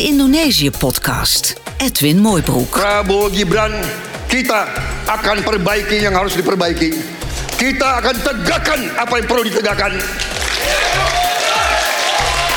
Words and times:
De 0.00 0.08
Indonesië-podcast. 0.08 1.60
Edwin 1.76 2.24
Mooibroek. 2.24 2.72
Prabowo 2.72 3.28
Gibran, 3.28 3.68
kita 4.32 4.64
akan 5.04 5.44
perbaiki 5.44 6.00
yang 6.00 6.16
harus 6.16 6.32
diperbaiki. 6.40 6.88
Kita 7.60 8.00
akan 8.00 8.16
tegakkan 8.24 8.80
apa 8.96 9.20
yang 9.20 9.28
perlu 9.28 9.44
ditegakkan. 9.44 9.92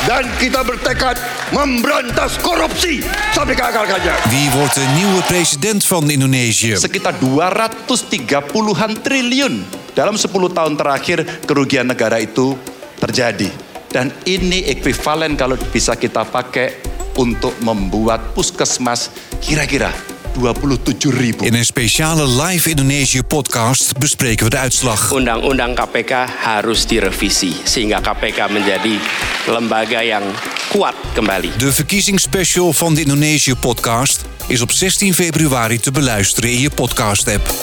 Dan 0.08 0.24
kita 0.40 0.64
bertekad 0.64 1.20
memberantas 1.52 2.40
korupsi 2.40 3.04
sampai 3.36 3.60
ke 3.60 3.64
akar-akarnya. 3.68 4.24
Wie 4.32 4.48
wordt 4.56 4.80
de 4.80 4.88
nieuwe 4.96 5.20
president 5.28 5.84
van 5.84 6.08
Indonesië? 6.08 6.80
sekitar 6.80 7.20
230-an 7.20 9.04
triliun 9.04 9.68
dalam 9.92 10.16
10 10.16 10.32
tahun 10.32 10.80
terakhir 10.80 11.44
kerugian 11.44 11.92
negara 11.92 12.24
itu 12.24 12.56
terjadi. 13.04 13.52
Dan 13.92 14.16
ini 14.24 14.64
ekuivalen 14.72 15.36
kalau 15.36 15.60
bisa 15.60 16.00
kita 16.00 16.24
pakai 16.24 16.93
untuk 17.18 17.54
membuat 17.62 18.34
puskesmas 18.34 19.10
kira-kira 19.42 19.94
27 20.40 21.20
ribu. 21.20 21.46
In 21.46 21.54
een 21.54 21.66
speciale 21.66 22.44
live 22.44 22.70
Indonesië 22.70 23.24
podcast 23.24 23.98
bespreken 23.98 24.44
we 24.44 24.50
de 24.50 24.58
uitslag. 24.58 25.12
Undang-undang 25.12 25.76
KPK 25.76 26.12
harus 26.40 26.86
direvisi 26.86 27.54
sehingga 27.64 28.00
KPK 28.00 28.50
menjadi 28.50 29.00
lembaga 29.48 30.04
yang 30.04 30.24
kuat 30.70 30.96
kembali. 31.14 31.50
De 31.58 31.72
verkiezingsspecial 31.74 32.74
van 32.74 32.94
de 32.94 33.02
Indonesië 33.02 33.56
podcast 33.56 34.26
is 34.48 34.62
op 34.62 34.72
16 34.72 35.14
februari 35.14 35.80
te 35.80 35.92
beluisteren 35.92 36.52
in 36.52 36.60
je 36.60 36.70
podcast 36.70 37.28
app. 37.28 37.54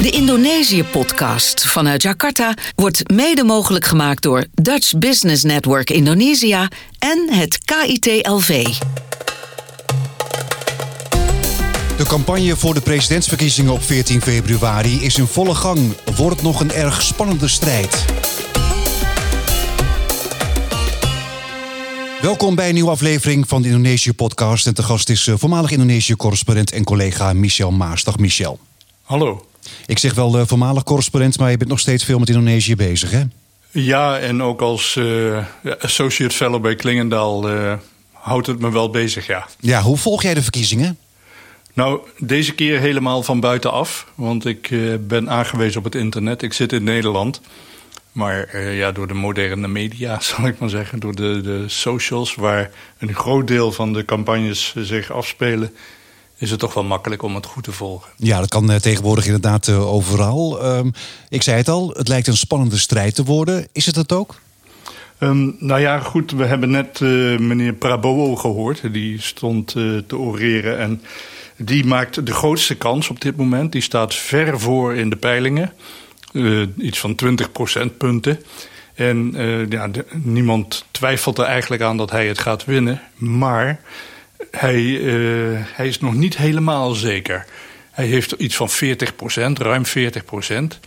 De 0.00 0.10
Indonesië-podcast 0.10 1.66
vanuit 1.66 2.02
Jakarta 2.02 2.54
wordt 2.74 3.10
mede 3.12 3.44
mogelijk 3.44 3.84
gemaakt 3.84 4.22
door 4.22 4.44
Dutch 4.54 4.98
Business 4.98 5.42
Network 5.42 5.90
Indonesia 5.90 6.68
en 6.98 7.28
het 7.30 7.58
KIT-LV. 7.64 8.66
De 11.96 12.04
campagne 12.04 12.56
voor 12.56 12.74
de 12.74 12.80
presidentsverkiezingen 12.80 13.72
op 13.72 13.82
14 13.82 14.22
februari 14.22 15.04
is 15.04 15.18
in 15.18 15.26
volle 15.26 15.54
gang. 15.54 15.92
Wordt 16.16 16.42
nog 16.42 16.60
een 16.60 16.72
erg 16.72 17.02
spannende 17.02 17.48
strijd. 17.48 18.04
Welkom 22.20 22.54
bij 22.54 22.68
een 22.68 22.74
nieuwe 22.74 22.90
aflevering 22.90 23.48
van 23.48 23.62
de 23.62 23.68
Indonesië-podcast. 23.68 24.66
En 24.66 24.74
te 24.74 24.82
gast 24.82 25.08
is 25.08 25.26
eh, 25.26 25.34
voormalig 25.38 25.70
Indonesië-correspondent 25.70 26.72
en 26.72 26.84
collega 26.84 27.32
Michel 27.32 27.70
Maas. 27.70 28.04
Dag 28.04 28.18
Michel. 28.18 28.58
Hallo. 29.02 29.46
Ik 29.86 29.98
zeg 29.98 30.14
wel 30.14 30.38
eh, 30.38 30.46
voormalig 30.46 30.82
correspondent, 30.82 31.38
maar 31.38 31.50
je 31.50 31.56
bent 31.56 31.70
nog 31.70 31.80
steeds 31.80 32.04
veel 32.04 32.18
met 32.18 32.28
Indonesië 32.28 32.76
bezig, 32.76 33.10
hè? 33.10 33.22
Ja, 33.70 34.18
en 34.18 34.42
ook 34.42 34.60
als 34.60 34.96
eh, 34.96 35.44
associate 35.80 36.34
fellow 36.34 36.62
bij 36.62 36.74
Klingendaal 36.74 37.48
eh, 37.48 37.72
houdt 38.12 38.46
het 38.46 38.58
me 38.58 38.72
wel 38.72 38.90
bezig, 38.90 39.26
ja. 39.26 39.46
Ja, 39.60 39.82
hoe 39.82 39.96
volg 39.96 40.22
jij 40.22 40.34
de 40.34 40.42
verkiezingen? 40.42 40.98
Nou, 41.76 42.00
deze 42.18 42.54
keer 42.54 42.80
helemaal 42.80 43.22
van 43.22 43.40
buitenaf. 43.40 44.06
Want 44.14 44.44
ik 44.44 44.70
eh, 44.70 44.80
ben 45.00 45.30
aangewezen 45.30 45.78
op 45.78 45.84
het 45.84 45.94
internet. 45.94 46.42
Ik 46.42 46.52
zit 46.52 46.72
in 46.72 46.84
Nederland. 46.84 47.40
Maar 48.12 48.44
eh, 48.44 48.78
ja, 48.78 48.92
door 48.92 49.08
de 49.08 49.14
moderne 49.14 49.68
media, 49.68 50.20
zal 50.34 50.46
ik 50.46 50.58
maar 50.58 50.68
zeggen. 50.68 51.00
Door 51.00 51.14
de, 51.14 51.40
de 51.40 51.64
socials, 51.66 52.34
waar 52.34 52.70
een 52.98 53.14
groot 53.14 53.46
deel 53.46 53.72
van 53.72 53.92
de 53.92 54.04
campagnes 54.04 54.72
eh, 54.76 54.82
zich 54.82 55.10
afspelen... 55.10 55.72
is 56.36 56.50
het 56.50 56.58
toch 56.58 56.74
wel 56.74 56.84
makkelijk 56.84 57.22
om 57.22 57.34
het 57.34 57.46
goed 57.46 57.64
te 57.64 57.72
volgen. 57.72 58.10
Ja, 58.16 58.38
dat 58.38 58.48
kan 58.48 58.78
tegenwoordig 58.80 59.24
inderdaad 59.24 59.68
overal. 59.70 60.62
Ehm, 60.62 60.90
ik 61.28 61.42
zei 61.42 61.56
het 61.56 61.68
al, 61.68 61.90
het 61.90 62.08
lijkt 62.08 62.26
een 62.26 62.36
spannende 62.36 62.78
strijd 62.78 63.14
te 63.14 63.24
worden. 63.24 63.66
Is 63.72 63.86
het 63.86 63.94
dat 63.94 64.12
ook? 64.12 64.34
Ehm, 65.18 65.50
nou 65.58 65.80
ja, 65.80 65.98
goed, 65.98 66.30
we 66.30 66.44
hebben 66.44 66.70
net 66.70 67.00
meneer 67.40 67.72
Prabowo 67.72 68.36
gehoord. 68.36 68.92
Die 68.92 69.20
stond 69.20 69.68
te 70.06 70.16
oreren 70.16 70.78
en 70.78 71.00
die 71.56 71.84
maakt 71.84 72.26
de 72.26 72.32
grootste 72.32 72.74
kans 72.74 73.08
op 73.08 73.20
dit 73.20 73.36
moment. 73.36 73.72
Die 73.72 73.82
staat 73.82 74.14
ver 74.14 74.60
voor 74.60 74.94
in 74.94 75.10
de 75.10 75.16
peilingen. 75.16 75.72
Eh, 76.32 76.62
iets 76.78 76.98
van 76.98 77.14
20 77.14 77.52
procentpunten. 77.52 78.42
En 78.94 79.34
eh, 79.36 79.68
ja, 79.68 79.90
niemand 80.12 80.84
twijfelt 80.90 81.38
er 81.38 81.44
eigenlijk 81.44 81.82
aan 81.82 81.96
dat 81.96 82.10
hij 82.10 82.26
het 82.26 82.38
gaat 82.38 82.64
winnen. 82.64 83.02
Maar 83.14 83.80
hij, 84.50 85.00
eh, 85.00 85.60
hij 85.76 85.88
is 85.88 86.00
nog 86.00 86.14
niet 86.14 86.36
helemaal 86.36 86.92
zeker. 86.92 87.44
Hij 87.90 88.06
heeft 88.06 88.32
iets 88.32 88.56
van 88.56 88.70
40 88.70 89.16
procent, 89.16 89.58
ruim 89.58 89.86
40 89.86 90.24
procent. 90.24 90.80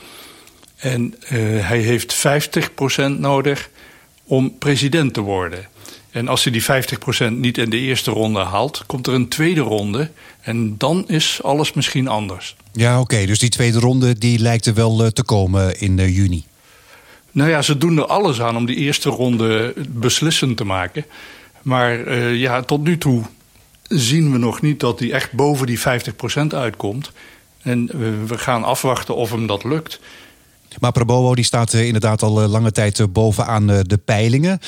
En 0.76 1.16
hij 1.62 1.80
heeft 1.80 2.14
50% 2.14 3.20
nodig 3.20 3.70
om 4.24 4.58
president 4.58 5.14
te 5.14 5.22
worden. 5.22 5.68
En 6.12 6.28
als 6.28 6.44
hij 6.44 6.54
die 6.54 6.64
50% 6.64 7.32
niet 7.32 7.58
in 7.58 7.70
de 7.70 7.78
eerste 7.78 8.12
ronde 8.12 8.40
haalt, 8.40 8.84
komt 8.86 9.08
er 9.08 9.14
een 9.14 9.28
tweede 9.28 9.62
ronde. 9.62 10.12
En 10.42 10.78
dan 10.78 11.08
is 11.08 11.40
alles 11.44 11.74
misschien 11.74 12.08
anders. 12.08 12.56
Ja, 12.74 13.00
oké. 13.00 13.26
dus 13.26 13.40
die 13.40 13.50
tweede 13.50 13.80
ronde 13.80 14.18
die 14.18 14.40
lijkt 14.40 14.66
er 14.66 14.74
wel 14.74 15.04
eh, 15.04 15.08
te 15.08 15.24
komen 15.24 15.80
in 15.80 16.00
eh, 16.00 16.16
juni. 16.16 16.44
Nou 17.32 17.50
ja, 17.50 17.62
ze 17.62 17.78
doen 17.78 17.98
er 17.98 18.06
alles 18.06 18.42
aan 18.42 18.56
om 18.56 18.66
die 18.66 18.76
eerste 18.76 19.10
ronde 19.10 19.74
beslissend 19.90 20.58
te 20.58 20.64
maken. 20.64 21.06
Maar 21.62 22.06
eh, 22.06 22.36
ja, 22.36 22.62
tot 22.62 22.84
nu 22.84 22.98
toe 22.98 23.24
zien 23.88 24.32
we 24.32 24.38
nog 24.38 24.62
niet 24.62 24.80
dat 24.80 25.00
hij 25.00 25.12
echt 25.12 25.32
boven 25.32 25.68
die 25.68 25.80
50% 25.80 25.82
uitkomt. 26.50 27.12
En 27.62 27.86
we 28.28 28.38
gaan 28.38 28.64
afwachten 28.64 29.16
of 29.16 29.32
hem 29.32 29.48
dat 29.48 29.64
lukt. 29.64 30.00
Maar 30.80 30.92
Prabowo 30.92 31.36
die 31.36 31.44
staat 31.44 31.74
eh, 31.74 31.86
inderdaad 31.86 32.22
al 32.22 32.42
eh, 32.42 32.50
lange 32.50 32.72
tijd 32.72 33.00
eh, 33.00 33.06
bovenaan 33.10 33.68
de 33.68 34.00
peilingen. 34.06 34.60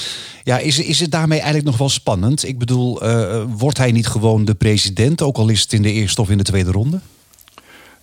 Ja, 0.43 0.57
is, 0.57 0.79
is 0.79 0.99
het 0.99 1.11
daarmee 1.11 1.37
eigenlijk 1.37 1.67
nog 1.67 1.77
wel 1.77 1.89
spannend? 1.89 2.47
Ik 2.47 2.59
bedoel, 2.59 3.01
wordt 3.47 3.77
hij 3.77 3.91
niet 3.91 4.07
gewoon 4.07 4.45
de 4.45 4.53
president, 4.53 5.21
ook 5.21 5.37
al 5.37 5.49
is 5.49 5.61
het 5.61 5.73
in 5.73 5.81
de 5.81 5.91
eerste 5.91 6.21
of 6.21 6.29
in 6.29 6.37
de 6.37 6.43
tweede 6.43 6.71
ronde? 6.71 6.99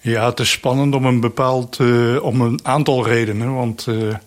Ja, 0.00 0.28
het 0.28 0.40
is 0.40 0.50
spannend 0.50 0.94
om 0.94 1.04
een 1.04 1.20
bepaald, 1.20 1.78
om 2.20 2.40
een 2.40 2.60
aantal 2.62 3.06
redenen. 3.06 3.54
Want 3.54 3.84
de 3.84 4.18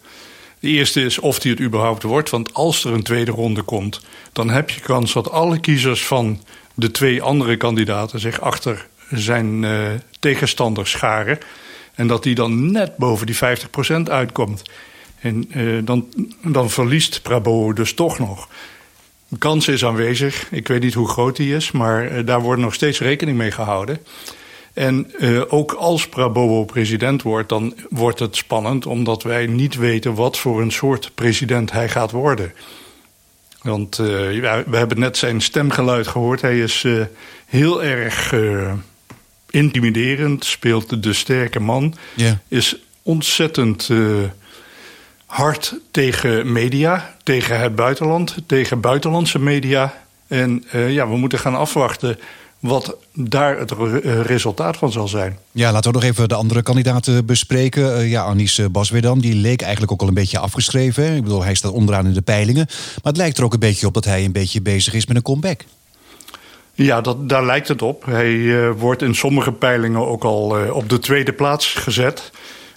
eerste 0.60 1.02
is 1.02 1.20
of 1.20 1.42
hij 1.42 1.52
het 1.52 1.62
überhaupt 1.62 2.04
wordt. 2.04 2.30
Want 2.30 2.54
als 2.54 2.86
er 2.86 2.94
een 2.94 3.04
tweede 3.04 3.32
ronde 3.32 3.62
komt, 3.62 4.02
dan 4.32 4.50
heb 4.50 4.70
je 4.70 4.82
kans 4.82 5.14
dat 5.14 5.32
alle 5.32 5.60
kiezers 5.60 6.06
van 6.06 6.42
de 6.74 6.92
twee 6.92 7.22
andere 7.22 7.58
kandidaten 7.58 8.20
zich 8.20 8.42
achter 8.42 8.88
zijn 9.10 9.66
tegenstander 10.20 10.88
scharen. 10.88 11.40
En 12.02 12.08
dat 12.08 12.24
die 12.24 12.36
dan 12.36 12.72
net 12.72 12.98
boven 12.98 13.26
die 13.26 13.36
50% 13.36 13.40
uitkomt. 14.04 14.62
En 15.20 15.46
eh, 15.52 15.66
dan, 15.84 16.08
dan 16.42 16.70
verliest 16.70 17.22
Prabowo 17.22 17.74
dus 17.74 17.94
toch 17.94 18.20
nog. 18.20 18.48
De 19.28 19.38
kans 19.38 19.68
is 19.68 19.86
aanwezig. 19.86 20.48
Ik 20.52 20.68
weet 20.68 20.82
niet 20.82 20.94
hoe 20.94 21.08
groot 21.08 21.36
die 21.36 21.56
is, 21.56 21.72
maar 21.72 22.08
eh, 22.08 22.26
daar 22.26 22.42
wordt 22.42 22.62
nog 22.62 22.74
steeds 22.74 23.00
rekening 23.00 23.38
mee 23.38 23.52
gehouden. 23.52 23.98
En 24.74 25.12
eh, 25.20 25.42
ook 25.48 25.72
als 25.72 26.08
Prabowo 26.08 26.66
president 26.66 27.22
wordt, 27.22 27.50
dan 27.50 27.74
wordt 27.90 28.20
het 28.20 28.36
spannend, 28.36 28.86
omdat 28.86 29.24
wij 29.24 29.48
niet 29.48 29.76
weten 29.76 30.16
wat 30.16 30.38
voor 30.38 30.62
een 30.62 30.72
soort 30.72 31.12
president 31.16 31.72
hij 31.72 31.90
gaat 31.90 32.12
worden. 32.12 32.54
Want 33.62 33.96
we 33.96 34.66
hebben 34.72 35.00
net 35.00 35.18
zijn 35.18 35.42
stemgeluid 35.42 36.08
gehoord. 36.08 36.42
Hij 36.42 36.60
is 36.60 36.86
heel 37.46 37.84
erg 37.84 38.34
intimiderend, 39.52 40.46
speelt 40.46 41.04
de 41.04 41.14
sterke 41.14 41.60
man, 41.60 41.96
is 42.48 42.76
ontzettend 43.02 43.90
eh, 43.90 43.98
hard 45.26 45.76
tegen 45.92 46.52
media, 46.52 47.16
tegen 47.24 47.60
het 47.60 47.76
buitenland, 47.76 48.36
tegen 48.46 48.80
buitenlandse 48.80 49.40
media. 49.40 49.94
En 50.28 50.64
eh, 50.72 50.94
ja, 50.94 51.08
we 51.10 51.18
moeten 51.18 51.40
gaan 51.40 51.56
afwachten 51.56 52.20
wat 52.60 52.96
daar 53.14 53.58
het 53.60 53.72
eh, 53.72 54.22
resultaat 54.22 54.78
van 54.78 54.92
zal 54.92 55.08
zijn. 55.08 55.38
Ja, 55.52 55.72
laten 55.72 55.92
we 55.92 56.00
nog 56.00 56.08
even 56.08 56.30
de 56.30 56.36
andere 56.36 56.62
kandidaten 56.62 57.26
bespreken. 57.26 58.10
Ja, 58.10 58.24
Anis 58.24 58.62
Baswedam, 58.72 59.22
die 59.22 59.36
leek 59.36 59.62
eigenlijk 59.62 59.92
ook 59.92 60.02
al 60.02 60.08
een 60.08 60.14
beetje 60.14 60.40
afgeschreven. 60.40 61.04
hè. 61.04 61.16
Ik 61.16 61.24
bedoel, 61.24 61.44
hij 61.44 61.56
staat 61.56 61.72
onderaan 61.72 62.06
in 62.06 62.14
de 62.14 62.22
peilingen. 62.22 62.66
Maar 62.68 63.12
het 63.14 63.18
lijkt 63.18 63.38
er 63.38 63.44
ook 63.44 63.54
een 63.54 63.60
beetje 63.60 63.88
op 63.88 63.94
dat 63.94 64.06
hij 64.06 64.26
een 64.26 64.32
beetje 64.32 64.62
bezig 64.62 64.94
is 64.94 65.06
met 65.06 65.16
een 65.16 65.22
comeback. 65.22 65.64
Ja, 66.74 67.02
dat, 67.02 67.30
daar 67.30 67.46
lijkt 67.46 67.68
het 67.68 67.82
op. 67.82 68.06
Hij 68.06 68.64
eh, 68.64 68.72
wordt 68.78 69.02
in 69.02 69.16
sommige 69.16 69.52
peilingen 69.52 70.08
ook 70.08 70.24
al 70.24 70.58
eh, 70.58 70.76
op 70.76 70.90
de 70.90 71.00
tweede 71.00 71.34
plaats 71.34 71.74
gezet. 71.74 72.32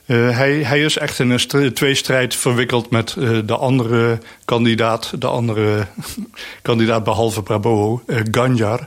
Eh, 0.07 0.37
hij, 0.37 0.53
hij 0.53 0.81
is 0.81 0.99
echt 0.99 1.19
in 1.19 1.31
een 1.31 1.41
st- 1.41 1.75
tweestrijd 1.75 2.35
verwikkeld 2.37 2.91
met 2.91 3.17
de 3.45 3.57
andere 3.57 4.19
kandidaat, 4.45 5.21
de 5.21 5.27
andere 5.27 5.87
kandidaat 6.63 7.05
behalve 7.05 7.43
Prabowo, 7.43 8.03
Ganjar. 8.31 8.87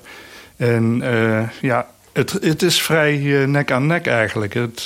En 0.55 1.03
ja, 1.61 1.87
het, 2.13 2.31
het 2.41 2.61
is 2.61 2.81
vrij 2.81 3.17
nek 3.45 3.71
aan 3.71 3.87
nek 3.87 4.07
eigenlijk. 4.07 4.53
Het, 4.53 4.85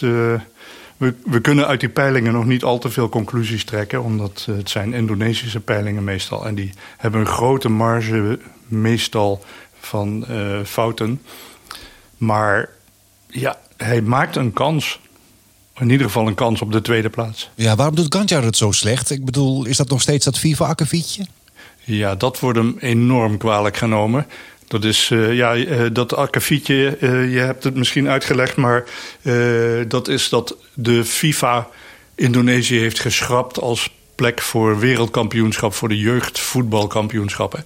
we, 0.98 1.14
we 1.26 1.40
kunnen 1.42 1.68
uit 1.68 1.80
die 1.80 1.90
peilingen 1.90 2.34
nog 2.34 2.46
niet 2.46 2.64
al 2.64 2.78
te 2.78 2.90
veel 2.90 3.10
conclusies 3.10 3.66
trekken, 3.66 4.04
omdat 4.04 4.48
het 4.52 4.70
zijn 4.70 4.94
Indonesische 4.94 5.60
peilingen 5.60 6.04
meestal. 6.04 6.46
En 6.46 6.56
die 6.56 6.74
hebben 6.98 7.20
een 7.20 7.28
grote 7.28 7.70
marge 7.70 8.40
meestal 8.68 9.44
van 9.82 10.26
eh, 10.28 10.64
fouten. 10.64 11.22
Maar 12.18 12.70
ja, 13.28 13.60
hij 13.78 14.02
maakt 14.02 14.36
een 14.36 14.54
kans. 14.54 15.00
In 15.80 15.90
ieder 15.90 16.06
geval 16.06 16.28
een 16.28 16.36
kans 16.36 16.62
op 16.62 16.72
de 16.72 16.82
tweede 16.82 17.10
plaats. 17.10 17.50
Ja, 17.56 17.76
waarom 17.76 17.96
doet 17.96 18.16
Gantjar 18.16 18.44
het 18.44 18.58
zo 18.58 18.72
slecht? 18.72 19.10
Ik 19.10 19.26
bedoel, 19.26 19.66
is 19.66 19.78
dat 19.78 19.90
nog 19.90 20.02
steeds 20.02 20.26
dat 20.26 20.40
FIFA 20.40 20.66
akkefietje? 20.66 21.26
Ja, 21.84 22.16
dat 22.16 22.40
wordt 22.40 22.58
hem 22.58 22.76
enorm 22.80 23.38
kwalijk 23.38 23.78
genomen. 23.78 24.28
Dat 24.68 24.84
is, 24.84 25.10
uh, 25.10 25.34
ja, 25.34 25.56
uh, 25.56 25.82
dat 25.94 26.16
akkefietje, 26.16 26.98
uh, 27.00 27.34
je 27.34 27.40
hebt 27.40 27.64
het 27.64 27.76
misschien 27.76 28.10
uitgelegd, 28.10 28.56
maar 28.56 28.84
dat 29.88 30.08
is 30.08 30.30
dat 30.30 30.56
de 30.74 31.06
FIFA 31.06 31.68
Indonesië 32.16 32.80
heeft 32.80 33.00
geschrapt 33.00 33.60
als 33.60 33.90
plek 34.16 34.42
voor 34.42 34.80
wereldkampioenschap, 34.80 35.74
voor 35.74 35.90
de 35.90 35.98
jeugdvoetbalkampioenschappen. 35.98 37.66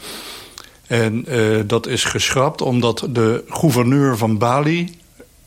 En 0.87 1.25
dat 1.67 1.87
is 1.87 2.03
geschrapt 2.03 2.61
omdat 2.61 3.07
de 3.09 3.43
gouverneur 3.49 4.17
van 4.17 4.37
Bali 4.37 4.97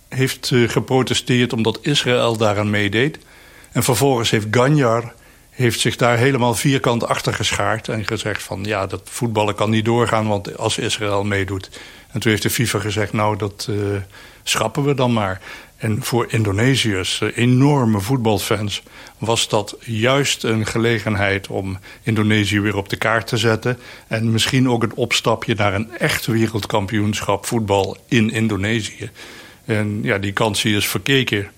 heeft 0.09 0.53
geprotesteerd 0.67 1.53
omdat 1.53 1.79
Israël 1.83 2.37
daaraan 2.37 2.71
meedeed. 2.71 3.19
En 3.73 3.83
vervolgens 3.83 4.31
heeft 4.31 4.47
Ganjar 4.51 5.13
heeft 5.59 5.81
zich 5.81 5.97
daar 5.97 6.17
helemaal 6.17 6.55
vierkant 6.55 7.07
achter 7.07 7.35
geschaard... 7.35 7.89
en 7.89 8.07
gezegd 8.07 8.43
van 8.43 8.65
ja, 8.65 8.87
dat 8.87 9.01
voetballen 9.05 9.55
kan 9.55 9.71
niet 9.71 9.85
doorgaan... 9.85 10.29
want 10.29 10.59
als 10.59 10.79
Israël 10.79 11.25
meedoet. 11.25 11.71
En 12.11 12.21
toen 12.21 12.31
heeft 12.31 12.43
de 12.43 12.51
FIFA 12.51 12.79
gezegd, 12.79 13.13
nou, 13.13 13.37
dat 13.37 13.67
uh, 13.71 13.97
schrappen 14.43 14.85
we 14.85 14.95
dan 14.95 15.13
maar. 15.13 15.41
En 15.77 16.03
voor 16.03 16.27
Indonesiërs, 16.29 17.21
uh, 17.21 17.37
enorme 17.37 18.01
voetbalfans... 18.01 18.83
was 19.19 19.49
dat 19.49 19.77
juist 19.81 20.45
een 20.45 20.67
gelegenheid 20.67 21.49
om 21.49 21.79
Indonesië 22.03 22.61
weer 22.61 22.77
op 22.77 22.89
de 22.89 22.97
kaart 22.97 23.27
te 23.27 23.37
zetten... 23.37 23.79
en 24.07 24.33
misschien 24.33 24.71
ook 24.71 24.83
een 24.83 24.97
opstapje 24.97 25.55
naar 25.55 25.75
een 25.75 25.91
echt 25.97 26.27
wereldkampioenschap 26.27 27.47
voetbal 27.47 27.97
in 28.09 28.31
Indonesië. 28.31 29.11
En 29.65 29.99
ja, 30.03 30.19
die 30.19 30.33
kans 30.33 30.65
is 30.65 30.89
verkeken 30.89 31.51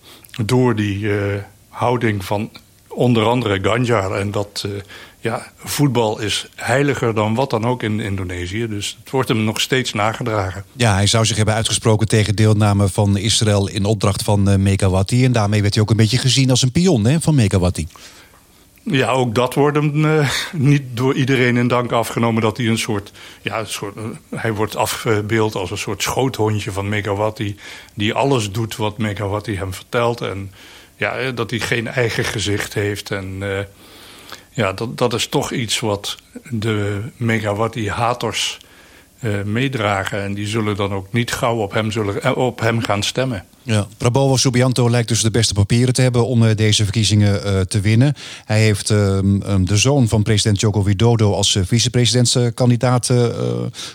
door 0.45 0.77
die 0.77 0.99
uh, 0.99 1.35
houding 1.69 2.25
van 2.25 2.51
onder 2.95 3.25
andere 3.25 3.59
Ganjar. 3.63 4.15
En 4.15 4.31
dat 4.31 4.65
uh, 4.67 4.73
ja, 5.21 5.53
voetbal 5.57 6.21
is 6.21 6.49
heiliger 6.55 7.15
dan 7.15 7.35
wat 7.35 7.51
dan 7.51 7.65
ook 7.65 7.83
in 7.83 8.01
Indonesië. 8.01 8.69
Dus 8.69 8.97
het 9.01 9.11
wordt 9.11 9.29
hem 9.29 9.45
nog 9.45 9.61
steeds 9.61 9.93
nagedragen. 9.93 10.65
Ja, 10.73 10.95
hij 10.95 11.07
zou 11.07 11.25
zich 11.27 11.37
hebben 11.37 11.55
uitgesproken 11.55 12.09
tegen 12.09 12.37
deelname 12.37 12.89
van 12.89 13.17
Israël 13.17 13.69
in 13.69 13.85
opdracht 13.85 14.23
van 14.23 14.49
uh, 14.49 14.57
Megawati. 14.57 15.25
En 15.25 15.33
daarmee 15.33 15.61
werd 15.61 15.75
hij 15.75 15.83
ook 15.83 15.91
een 15.91 15.97
beetje 15.97 16.19
gezien 16.19 16.51
als 16.51 16.63
een 16.63 16.73
pion 16.73 17.05
hè, 17.05 17.21
van 17.21 17.35
Megawati. 17.35 17.87
Ja, 18.83 19.11
ook 19.11 19.35
dat 19.35 19.55
wordt 19.55 19.77
hem 19.77 20.05
uh, 20.05 20.31
niet 20.53 20.83
door 20.95 21.15
iedereen 21.15 21.57
in 21.57 21.69
dank 21.69 21.93
afgenomen 21.93 22.43
dat 22.43 22.57
hij 22.57 22.67
een 22.67 22.79
soort. 22.79 23.13
Ja, 23.43 23.59
een 23.59 23.67
soort 23.67 23.97
uh, 23.97 24.03
hij 24.41 24.53
wordt 24.53 24.77
afgebeeld 24.77 25.55
als 25.55 25.71
een 25.71 25.79
soort 25.79 26.03
schoothondje 26.03 26.73
van 26.73 26.89
Megawati. 26.89 27.57
Die 27.95 28.15
alles 28.15 28.51
doet 28.51 28.77
wat 28.77 28.99
Megawati 28.99 29.57
hem 29.57 29.75
vertelt. 29.75 30.21
En 30.21 30.51
ja, 31.01 31.31
dat 31.31 31.51
hij 31.51 31.61
geen 31.61 31.89
eigen 31.89 32.25
gezicht 32.25 32.75
heeft. 32.75 33.11
En 33.11 33.37
uh, 33.39 33.59
ja, 34.51 34.73
dat, 34.73 34.99
dat 34.99 35.13
is 35.13 35.27
toch 35.27 35.53
iets 35.53 35.81
wat 35.81 36.17
de 36.51 37.01
Megawati-haters 37.17 38.59
uh, 39.21 39.43
meedragen. 39.43 40.23
En 40.23 40.35
die 40.35 40.47
zullen 40.47 40.77
dan 40.77 40.93
ook 40.93 41.13
niet 41.13 41.33
gauw 41.33 41.57
op 41.57 41.73
hem, 41.73 41.91
zullen, 41.91 42.37
op 42.37 42.61
hem 42.61 42.81
gaan 42.81 43.03
stemmen. 43.03 43.45
Ja, 43.63 43.87
Prabowo 43.97 44.37
Subianto 44.37 44.91
lijkt 44.91 45.09
dus 45.09 45.23
de 45.23 45.31
beste 45.31 45.55
papieren 45.55 45.95
te 45.95 46.03
hebben 46.03 46.27
om 46.27 46.55
deze 46.55 46.83
verkiezingen 46.83 47.69
te 47.69 47.81
winnen. 47.81 48.15
Hij 48.45 48.61
heeft 48.61 48.91
ehm, 48.91 49.65
de 49.65 49.77
zoon 49.77 50.09
van 50.09 50.23
president 50.23 50.61
Joko 50.61 50.83
Widodo 50.83 51.33
als 51.33 51.59
vicepresidentskandidaat 51.63 53.11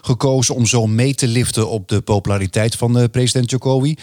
gekozen 0.01 0.55
om 0.55 0.65
zo 0.65 0.87
mee 0.87 1.15
te 1.15 1.27
liften 1.27 1.69
op 1.69 1.87
de 1.87 2.01
populariteit 2.01 2.75
van 2.75 3.09
president 3.11 3.49
Jokowi. 3.49 3.95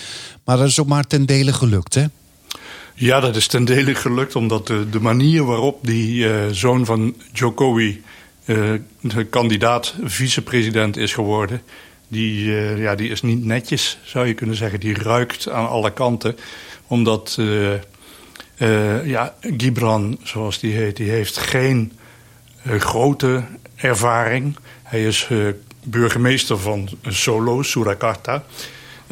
Maar 0.45 0.57
dat 0.57 0.67
is 0.67 0.81
ook 0.81 0.87
maar 0.87 1.07
ten 1.07 1.27
dele 1.27 1.53
gelukt, 1.53 1.95
hè? 1.95 2.05
Ja, 2.95 3.21
dat 3.21 3.37
is 3.37 3.47
ten 3.47 3.65
dele 3.65 3.95
gelukt, 3.95 4.37
omdat 4.37 4.67
de, 4.67 5.01
manier 5.01 5.45
waarop 5.45 5.79
die 5.83 6.25
uh, 6.25 6.35
zoon 6.51 6.85
van 6.85 7.15
Jokowi 7.33 8.03
de 9.01 9.25
kandidaat 9.31 9.95
vicepresident 10.03 10.97
is 10.97 11.15
geworden, 11.15 11.63
die, 12.09 12.45
uh, 12.45 12.79
ja, 12.79 12.95
die 12.95 13.11
is 13.11 13.23
niet 13.23 13.45
netjes, 13.45 13.99
zou 14.05 14.27
je 14.27 14.35
kunnen 14.35 14.57
zeggen. 14.57 14.81
Die 14.81 14.95
ruikt 14.95 15.49
aan 15.49 15.69
alle 15.69 15.93
kanten, 15.93 16.37
omdat 16.87 17.39
ja, 19.05 19.35
Gibran, 19.57 20.19
zoals 20.23 20.59
die 20.59 20.73
heet, 20.73 20.97
die 20.97 21.11
heeft 21.11 21.37
geen 21.37 21.93
grote 22.65 23.45
ervaring. 23.75 24.57
Hij 24.83 25.05
is 25.05 25.29
burgemeester 25.85 26.59
van 26.59 26.89
Solo, 27.09 27.63
Surakarta. 27.63 28.45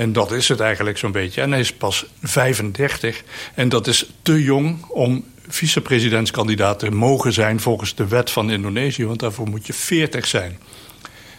En 0.00 0.12
dat 0.12 0.32
is 0.32 0.48
het 0.48 0.60
eigenlijk 0.60 0.98
zo'n 0.98 1.12
beetje. 1.12 1.40
En 1.40 1.50
hij 1.50 1.60
is 1.60 1.72
pas 1.72 2.06
35. 2.22 3.22
En 3.54 3.68
dat 3.68 3.86
is 3.86 4.10
te 4.22 4.42
jong 4.42 4.84
om 4.86 5.24
vicepresidentskandidaat 5.48 6.78
te 6.78 6.90
mogen 6.90 7.32
zijn 7.32 7.60
volgens 7.60 7.94
de 7.94 8.06
wet 8.06 8.30
van 8.30 8.50
Indonesië. 8.50 9.06
Want 9.06 9.20
daarvoor 9.20 9.48
moet 9.48 9.66
je 9.66 9.72
40 9.72 10.26
zijn. 10.26 10.58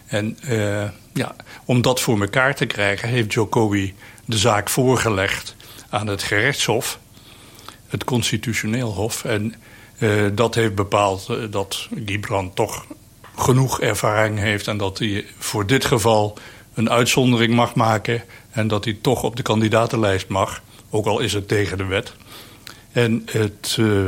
En 0.05 0.37
uh, 0.45 0.83
ja, 1.13 1.35
om 1.65 1.81
dat 1.81 2.01
voor 2.01 2.21
elkaar 2.21 2.55
te 2.55 2.65
krijgen 2.65 3.09
heeft 3.09 3.33
Jokowi 3.33 3.93
de 4.25 4.37
zaak 4.37 4.69
voorgelegd 4.69 5.55
aan 5.89 6.07
het 6.07 6.23
gerechtshof. 6.23 6.99
Het 7.87 8.03
constitutioneel 8.03 8.93
hof. 8.93 9.25
En 9.25 9.55
uh, 9.99 10.25
dat 10.33 10.55
heeft 10.55 10.75
bepaald 10.75 11.27
uh, 11.31 11.37
dat 11.49 11.87
Gibran 12.05 12.53
toch 12.53 12.85
genoeg 13.35 13.81
ervaring 13.81 14.39
heeft... 14.39 14.67
en 14.67 14.77
dat 14.77 14.99
hij 14.99 15.25
voor 15.37 15.67
dit 15.67 15.85
geval 15.85 16.37
een 16.73 16.89
uitzondering 16.89 17.53
mag 17.53 17.75
maken 17.75 18.23
en 18.51 18.67
dat 18.67 18.83
hij 18.83 18.97
toch 19.01 19.23
op 19.23 19.35
de 19.35 19.41
kandidatenlijst 19.41 20.27
mag, 20.27 20.61
ook 20.89 21.05
al 21.05 21.19
is 21.19 21.33
het 21.33 21.47
tegen 21.47 21.77
de 21.77 21.85
wet. 21.85 22.13
En 22.91 23.21
het 23.25 23.77
uh, 23.79 24.05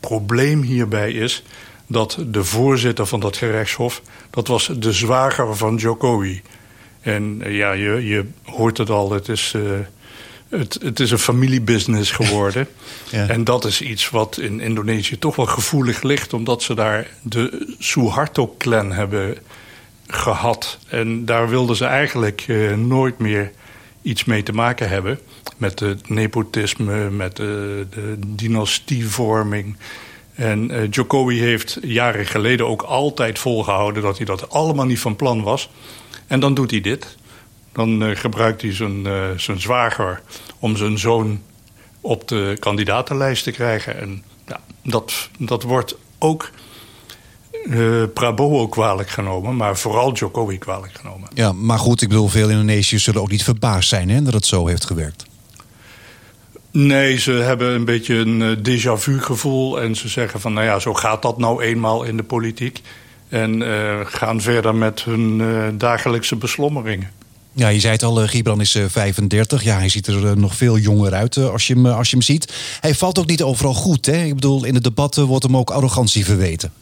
probleem 0.00 0.62
hierbij 0.62 1.12
is 1.12 1.42
dat 1.86 2.18
de 2.26 2.44
voorzitter 2.44 3.06
van 3.06 3.20
dat 3.20 3.36
gerechtshof... 3.36 4.02
dat 4.30 4.46
was 4.46 4.70
de 4.78 4.92
zwager 4.92 5.56
van 5.56 5.76
Jokowi. 5.76 6.42
En 7.00 7.40
uh, 7.42 7.56
ja, 7.56 7.72
je, 7.72 8.06
je 8.06 8.26
hoort 8.44 8.78
het 8.78 8.90
al, 8.90 9.12
het 9.12 9.28
is, 9.28 9.52
uh, 9.56 9.62
het, 10.48 10.78
het 10.82 11.00
is 11.00 11.10
een 11.10 11.18
familiebusiness 11.18 12.10
geworden. 12.20 12.68
ja. 13.10 13.28
En 13.28 13.44
dat 13.44 13.64
is 13.64 13.80
iets 13.80 14.10
wat 14.10 14.38
in 14.38 14.60
Indonesië 14.60 15.18
toch 15.18 15.36
wel 15.36 15.46
gevoelig 15.46 16.02
ligt... 16.02 16.32
omdat 16.32 16.62
ze 16.62 16.74
daar 16.74 17.10
de 17.22 17.74
Suharto-clan 17.78 18.92
hebben 18.92 19.36
gehad. 20.14 20.78
En 20.88 21.24
daar 21.24 21.48
wilden 21.48 21.76
ze 21.76 21.84
eigenlijk 21.84 22.46
nooit 22.76 23.18
meer 23.18 23.52
iets 24.02 24.24
mee 24.24 24.42
te 24.42 24.52
maken 24.52 24.88
hebben. 24.88 25.18
Met 25.56 25.80
het 25.80 26.08
nepotisme, 26.08 27.10
met 27.10 27.36
de, 27.36 27.86
de 27.90 28.16
dynastievorming. 28.26 29.76
En 30.34 30.70
uh, 30.70 30.90
Jokowi 30.90 31.40
heeft 31.40 31.78
jaren 31.82 32.26
geleden 32.26 32.66
ook 32.66 32.82
altijd 32.82 33.38
volgehouden... 33.38 34.02
dat 34.02 34.16
hij 34.16 34.26
dat 34.26 34.50
allemaal 34.50 34.86
niet 34.86 35.00
van 35.00 35.16
plan 35.16 35.42
was. 35.42 35.70
En 36.26 36.40
dan 36.40 36.54
doet 36.54 36.70
hij 36.70 36.80
dit. 36.80 37.16
Dan 37.72 38.16
gebruikt 38.16 38.62
hij 38.62 38.74
zijn, 38.74 39.06
zijn 39.36 39.60
zwager 39.60 40.22
om 40.58 40.76
zijn 40.76 40.98
zoon 40.98 41.40
op 42.02 42.28
de 42.28 42.56
kandidatenlijst 42.58 43.44
te 43.44 43.50
krijgen. 43.50 44.00
En 44.00 44.24
ja, 44.46 44.60
dat, 44.82 45.28
dat 45.38 45.62
wordt 45.62 45.96
ook 46.18 46.50
uh, 47.64 48.02
Prabowo 48.14 48.68
kwalijk 48.68 49.08
genomen, 49.08 49.56
maar 49.56 49.76
vooral 49.76 50.12
Jokowi 50.12 50.58
kwalijk 50.58 50.92
genomen. 50.94 51.28
Ja, 51.34 51.52
maar 51.52 51.78
goed, 51.78 52.02
ik 52.02 52.08
bedoel, 52.08 52.28
veel 52.28 52.48
Indonesiërs 52.48 53.04
zullen 53.04 53.20
ook 53.20 53.30
niet 53.30 53.44
verbaasd 53.44 53.88
zijn 53.88 54.10
hè, 54.10 54.22
dat 54.22 54.34
het 54.34 54.46
zo 54.46 54.66
heeft 54.66 54.86
gewerkt. 54.86 55.24
Nee, 56.70 57.18
ze 57.18 57.32
hebben 57.32 57.74
een 57.74 57.84
beetje 57.84 58.14
een 58.14 58.40
uh, 58.40 58.56
déjà 58.56 59.00
vu 59.00 59.20
gevoel 59.20 59.80
en 59.80 59.96
ze 59.96 60.08
zeggen 60.08 60.40
van, 60.40 60.52
nou 60.52 60.66
ja, 60.66 60.78
zo 60.78 60.94
gaat 60.94 61.22
dat 61.22 61.38
nou 61.38 61.62
eenmaal 61.62 62.02
in 62.02 62.16
de 62.16 62.22
politiek. 62.22 62.80
En 63.28 63.60
uh, 63.60 64.00
gaan 64.04 64.40
verder 64.40 64.74
met 64.74 65.04
hun 65.04 65.42
dagelijkse 65.78 66.36
beslommeringen. 66.36 67.10
Ja, 67.52 67.68
je 67.68 67.80
zei 67.80 67.92
het 67.92 68.02
al, 68.02 68.14
Gibran 68.14 68.60
is 68.60 68.78
35. 68.88 69.62
Ja, 69.62 69.76
hij 69.76 69.88
ziet 69.88 70.06
er 70.06 70.38
nog 70.38 70.56
veel 70.56 70.78
jonger 70.78 71.14
uit 71.14 71.36
als, 71.36 71.66
je 71.66 71.74
hem, 71.74 71.86
als 71.86 72.10
je 72.10 72.16
hem 72.16 72.24
ziet. 72.24 72.52
Hij 72.80 72.94
valt 72.94 73.18
ook 73.18 73.26
niet 73.26 73.42
overal 73.42 73.74
goed. 73.74 74.06
Hè? 74.06 74.24
Ik 74.24 74.34
bedoel, 74.34 74.64
in 74.64 74.74
de 74.74 74.80
debatten 74.80 75.24
wordt 75.24 75.44
hem 75.44 75.56
ook 75.56 75.70
arrogantie 75.70 76.24
verweten. 76.24 76.72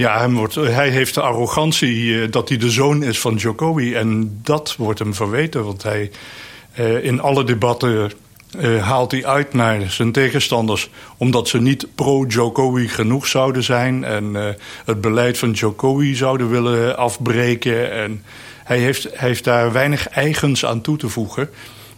Ja, 0.00 0.30
wordt, 0.30 0.54
hij 0.54 0.88
heeft 0.88 1.14
de 1.14 1.20
arrogantie 1.20 2.28
dat 2.28 2.48
hij 2.48 2.58
de 2.58 2.70
zoon 2.70 3.02
is 3.02 3.20
van 3.20 3.34
Jokowi. 3.34 3.94
En 3.94 4.40
dat 4.42 4.74
wordt 4.76 4.98
hem 4.98 5.14
verweten, 5.14 5.64
want 5.64 5.82
hij 5.82 6.10
uh, 6.78 7.04
in 7.04 7.20
alle 7.20 7.44
debatten 7.44 8.12
uh, 8.60 8.82
haalt 8.82 9.10
hij 9.10 9.26
uit 9.26 9.54
naar 9.54 9.90
zijn 9.90 10.12
tegenstanders... 10.12 10.90
omdat 11.16 11.48
ze 11.48 11.60
niet 11.60 11.86
pro-Jokowi 11.94 12.88
genoeg 12.88 13.26
zouden 13.26 13.62
zijn... 13.62 14.04
en 14.04 14.56
het 14.84 15.00
beleid 15.00 15.38
van 15.38 15.50
Jokowi 15.50 16.14
zouden 16.14 16.50
willen 16.50 16.96
afbreken. 16.96 17.92
En 17.92 18.22
hij 18.64 18.78
heeft, 18.78 19.08
heeft 19.12 19.44
daar 19.44 19.72
weinig 19.72 20.08
eigens 20.08 20.64
aan 20.64 20.80
toe 20.80 20.96
te 20.96 21.08
voegen... 21.08 21.50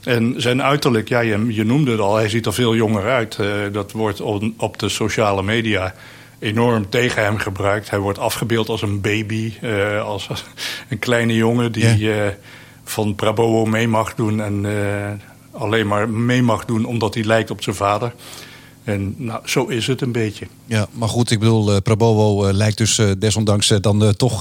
En 0.02 0.34
zijn 0.36 0.62
uiterlijk, 0.62 1.08
ja, 1.08 1.20
je, 1.20 1.54
je 1.54 1.64
noemde 1.64 1.90
het 1.90 2.00
al, 2.00 2.16
hij 2.16 2.28
ziet 2.28 2.46
er 2.46 2.54
veel 2.54 2.74
jonger 2.74 3.10
uit. 3.10 3.38
dat 3.72 3.92
wordt 3.92 4.20
op 4.56 4.78
de 4.78 4.88
sociale 4.88 5.42
media 5.42 5.94
enorm 6.42 6.88
tegen 6.88 7.22
hem 7.22 7.36
gebruikt. 7.36 7.90
Hij 7.90 7.98
wordt 7.98 8.18
afgebeeld 8.18 8.68
als 8.68 8.82
een 8.82 9.00
baby, 9.00 9.52
uh, 9.62 10.02
als 10.02 10.28
een 10.88 10.98
kleine 10.98 11.34
jongen 11.34 11.72
die 11.72 11.98
uh, 11.98 12.26
van 12.84 13.14
Prabowo 13.14 13.64
mee 13.64 13.88
mag 13.88 14.14
doen 14.14 14.40
en 14.40 14.64
uh, 14.64 15.10
alleen 15.50 15.86
maar 15.86 16.08
mee 16.08 16.42
mag 16.42 16.64
doen 16.64 16.84
omdat 16.84 17.14
hij 17.14 17.24
lijkt 17.24 17.50
op 17.50 17.62
zijn 17.62 17.76
vader. 17.76 18.12
En 18.84 19.14
nou, 19.16 19.40
zo 19.44 19.66
is 19.66 19.86
het 19.86 20.00
een 20.00 20.12
beetje. 20.12 20.46
Ja, 20.66 20.86
maar 20.92 21.08
goed, 21.08 21.30
ik 21.30 21.38
bedoel, 21.38 21.82
Prabowo 21.82 22.52
lijkt 22.52 22.78
dus 22.78 23.00
desondanks 23.18 23.68
dan 23.80 24.14
toch 24.16 24.40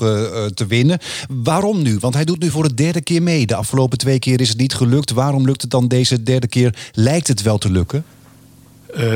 te 0.54 0.66
winnen. 0.68 1.00
Waarom 1.30 1.82
nu? 1.82 1.98
Want 2.00 2.14
hij 2.14 2.26
doet 2.26 2.40
nu 2.40 2.50
voor 2.50 2.64
de 2.64 2.74
derde 2.74 3.02
keer 3.02 3.24
mee. 3.24 3.46
De 3.46 3.56
afgelopen 3.56 3.98
twee 3.98 4.20
keer 4.20 4.42
is 4.42 4.50
het 4.50 4.58
niet 4.58 4.74
gelukt. 4.74 5.12
Waarom 5.12 5.46
lukt 5.46 5.62
het 5.62 5.72
dan 5.72 5.88
deze 5.88 6.24
derde 6.24 6.48
keer? 6.48 6.76
Lijkt 6.92 7.28
het 7.28 7.42
wel 7.42 7.58
te 7.58 7.72
lukken? 7.72 8.06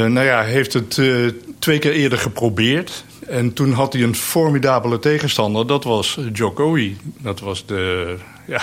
nou 0.07 0.21
ja, 0.21 0.43
heeft 0.43 0.73
het 0.73 0.99
twee 1.59 1.79
keer 1.79 1.91
eerder 1.91 2.17
geprobeerd. 2.17 3.05
En 3.27 3.53
toen 3.53 3.71
had 3.71 3.93
hij 3.93 4.03
een 4.03 4.15
formidabele 4.15 4.99
tegenstander. 4.99 5.67
Dat 5.67 5.83
was 5.83 6.19
Jokowi. 6.33 6.97
Dat 7.03 7.39
was 7.39 7.65
de... 7.65 8.15
Ja, 8.47 8.61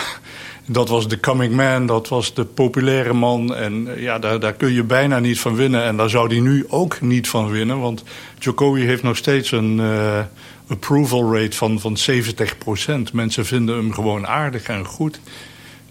dat 0.67 0.89
was 0.89 1.09
de 1.09 1.21
coming 1.21 1.55
man, 1.55 1.87
dat 1.87 2.09
was 2.09 2.35
de 2.35 2.45
populaire 2.45 3.13
man. 3.13 3.55
En 3.55 3.95
eh, 3.95 4.03
ja, 4.03 4.19
daar, 4.19 4.41
daar 4.41 4.53
kun 4.53 4.73
je 4.73 4.83
bijna 4.83 5.19
niet 5.19 5.41
van 5.41 5.55
winnen. 5.55 5.85
En 5.85 5.97
daar 5.97 6.11
zou 6.11 6.29
hij 6.29 6.41
nu 6.41 6.65
ook 6.69 7.01
niet 7.01 7.29
van 7.29 7.51
winnen. 7.51 7.81
Want 7.81 8.05
Jokowi 8.39 8.85
heeft 8.85 9.03
nog 9.03 9.17
steeds 9.17 9.53
een 9.53 9.79
uh, 9.79 10.19
approval 10.67 11.35
rate 11.35 11.57
van, 11.57 11.81
van 11.81 11.97
70% 13.09 13.13
Mensen 13.13 13.47
vinden 13.47 13.77
hem 13.77 13.93
gewoon 13.93 14.27
aardig 14.27 14.67
en 14.67 14.85
goed. 14.85 15.21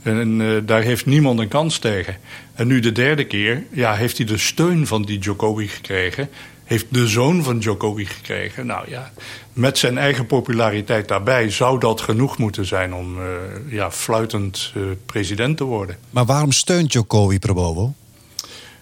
En 0.04 0.40
uh, 0.40 0.58
daar 0.64 0.82
heeft 0.82 1.06
niemand 1.06 1.40
een 1.40 1.48
kans 1.48 1.78
tegen. 1.78 2.18
En 2.54 2.68
nu 2.68 2.80
de 2.80 2.92
derde 2.92 3.26
keer 3.26 3.64
ja, 3.72 3.94
heeft 3.94 4.18
hij 4.18 4.26
de 4.26 4.38
steun 4.38 4.88
van 4.88 5.02
die 5.02 5.20
Jokowi 5.20 5.68
gekregen 5.68 6.30
heeft 6.72 6.86
de 6.90 7.08
zoon 7.08 7.44
van 7.44 7.60
Djokovic 7.60 8.08
gekregen. 8.08 8.66
Nou 8.66 8.90
ja, 8.90 9.12
met 9.54 9.78
zijn 9.78 9.98
eigen 9.98 10.26
populariteit 10.26 11.08
daarbij 11.08 11.50
zou 11.50 11.80
dat 11.80 12.02
genoeg 12.02 12.38
moeten 12.38 12.66
zijn 12.66 12.94
om 12.94 13.20
uh, 13.20 13.26
ja, 13.68 13.92
fluitend 13.92 14.74
uh, 14.78 14.84
president 15.06 15.58
te 15.58 15.64
worden. 15.64 15.98
Maar 16.10 16.26
waarom 16.26 16.52
steunt 16.52 16.92
Djokovic 16.92 17.40
Prabowo? 17.40 17.94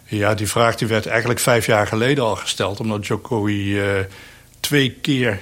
Ja, 0.05 0.33
die 0.33 0.47
vraag 0.47 0.75
die 0.75 0.87
werd 0.87 1.05
eigenlijk 1.05 1.39
vijf 1.39 1.65
jaar 1.65 1.87
geleden 1.87 2.23
al 2.23 2.35
gesteld. 2.35 2.79
Omdat 2.79 3.03
Djokovic 3.03 3.65
uh, 3.65 3.83
twee 4.59 4.91
keer 4.91 5.39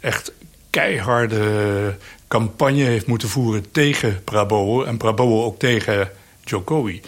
echt 0.00 0.32
keiharde 0.70 1.96
campagne 2.28 2.82
heeft 2.82 3.06
moeten 3.06 3.28
voeren 3.28 3.70
tegen 3.70 4.24
Prabowo. 4.24 4.82
En 4.82 4.96
Prabowo 4.96 5.44
ook 5.44 5.58
tegen 5.58 6.10
Djokovic. 6.44 7.04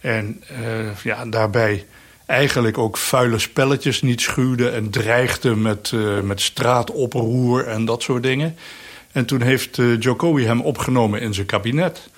En 0.00 0.42
ja, 1.02 1.26
daarbij 1.26 1.84
eigenlijk 2.26 2.78
ook 2.78 2.96
vuile 2.96 3.38
spelletjes 3.38 4.02
niet 4.02 4.20
schuwde 4.20 4.68
en 4.68 4.90
dreigde 4.90 5.56
met, 5.56 5.90
uh, 5.94 6.20
met 6.20 6.40
straatoproer 6.40 7.66
en 7.66 7.84
dat 7.84 8.02
soort 8.02 8.22
dingen. 8.22 8.56
En 9.12 9.24
toen 9.24 9.42
heeft 9.42 9.78
uh, 9.78 10.00
Jokowi 10.00 10.44
hem 10.44 10.60
opgenomen 10.60 11.20
in 11.20 11.34
zijn 11.34 11.46
kabinet. 11.46 12.10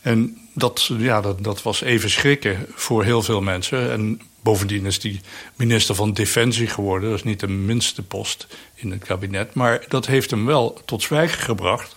En 0.00 0.36
dat, 0.54 0.90
ja, 0.98 1.20
dat, 1.20 1.44
dat 1.44 1.62
was 1.62 1.82
even 1.82 2.10
schrikken 2.10 2.66
voor 2.74 3.04
heel 3.04 3.22
veel 3.22 3.40
mensen. 3.40 3.92
En 3.92 4.20
bovendien 4.42 4.86
is 4.86 5.02
hij 5.02 5.20
minister 5.56 5.94
van 5.94 6.12
Defensie 6.12 6.66
geworden. 6.66 7.08
Dat 7.08 7.18
is 7.18 7.24
niet 7.24 7.40
de 7.40 7.48
minste 7.48 8.02
post 8.02 8.46
in 8.74 8.90
het 8.90 9.04
kabinet. 9.04 9.54
Maar 9.54 9.84
dat 9.88 10.06
heeft 10.06 10.30
hem 10.30 10.46
wel 10.46 10.80
tot 10.84 11.02
zwijgen 11.02 11.42
gebracht. 11.42 11.96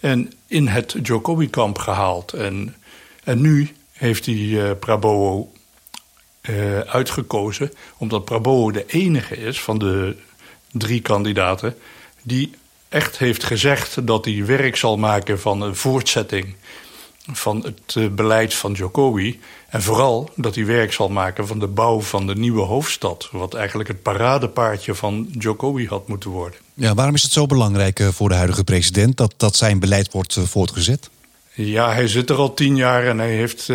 En 0.00 0.32
in 0.46 0.66
het 0.66 0.96
Jokowi-kamp 1.02 1.78
gehaald. 1.78 2.32
En, 2.32 2.76
en 3.24 3.40
nu 3.40 3.70
heeft 3.92 4.26
hij 4.26 4.34
uh, 4.34 4.70
Prabowo 4.80 5.52
uh, 6.50 6.78
uitgekozen. 6.78 7.72
Omdat 7.96 8.24
Prabowo 8.24 8.70
de 8.70 8.84
enige 8.86 9.36
is 9.36 9.60
van 9.60 9.78
de 9.78 10.16
drie 10.72 11.00
kandidaten 11.00 11.76
die 12.22 12.50
echt 12.88 13.18
heeft 13.18 13.44
gezegd 13.44 14.06
dat 14.06 14.24
hij 14.24 14.44
werk 14.44 14.76
zal 14.76 14.96
maken 14.96 15.40
van 15.40 15.62
een 15.62 15.76
voortzetting 15.76 16.54
van 17.32 17.62
het 17.64 17.94
uh, 17.94 18.08
beleid 18.08 18.54
van 18.54 18.72
Jokowi. 18.72 19.40
En 19.68 19.82
vooral 19.82 20.30
dat 20.36 20.54
hij 20.54 20.66
werk 20.66 20.92
zal 20.92 21.08
maken 21.08 21.46
van 21.46 21.58
de 21.58 21.66
bouw 21.66 22.00
van 22.00 22.26
de 22.26 22.34
nieuwe 22.34 22.62
hoofdstad. 22.62 23.28
Wat 23.32 23.54
eigenlijk 23.54 23.88
het 23.88 24.02
paradepaardje 24.02 24.94
van 24.94 25.28
Jokowi 25.38 25.86
had 25.86 26.08
moeten 26.08 26.30
worden. 26.30 26.58
Ja, 26.74 26.94
waarom 26.94 27.14
is 27.14 27.22
het 27.22 27.32
zo 27.32 27.46
belangrijk 27.46 28.00
uh, 28.00 28.08
voor 28.08 28.28
de 28.28 28.34
huidige 28.34 28.64
president 28.64 29.16
dat, 29.16 29.34
dat 29.36 29.56
zijn 29.56 29.78
beleid 29.78 30.12
wordt 30.12 30.38
voortgezet? 30.44 31.10
Ja, 31.52 31.92
hij 31.92 32.08
zit 32.08 32.30
er 32.30 32.36
al 32.36 32.54
tien 32.54 32.76
jaar 32.76 33.06
en 33.06 33.18
hij 33.18 33.34
heeft 33.34 33.68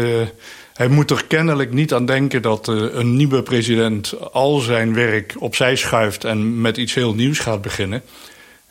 hij 0.82 0.90
moet 0.90 1.12
er 1.12 1.26
kennelijk 1.26 1.74
niet 1.74 1.94
aan 1.94 2.06
denken 2.06 2.42
dat 2.42 2.68
uh, 2.68 2.94
een 2.94 3.16
nieuwe 3.16 3.44
president 3.44 4.32
al 4.32 4.60
zijn 4.60 4.94
werk 4.94 5.36
opzij 5.40 5.76
schuift 5.76 6.24
en 6.24 6.62
met 6.62 6.78
iets 6.78 6.94
heel 6.94 7.14
nieuws 7.14 7.40
gaat 7.40 7.62
beginnen. 7.62 8.04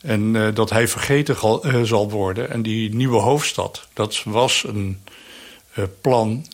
En 0.00 0.34
uh, 0.34 0.48
dat 0.54 0.70
hij 0.70 0.88
vergeten 0.88 1.36
uh, 1.42 1.82
zal 1.82 2.10
worden. 2.10 2.50
En 2.50 2.62
die 2.62 2.94
nieuwe 2.94 3.18
hoofdstad, 3.18 3.88
dat 3.92 4.22
was 4.24 4.64
een 4.68 5.02
plan 6.00 6.46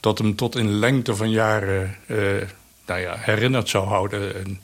dat 0.00 0.18
hem 0.18 0.36
tot 0.36 0.56
in 0.56 0.70
lengte 0.70 1.16
van 1.16 1.30
jaren 1.30 1.96
nou 2.86 3.00
ja, 3.00 3.16
herinnerd 3.18 3.68
zou 3.68 3.86
houden. 3.86 4.34
En 4.34 4.60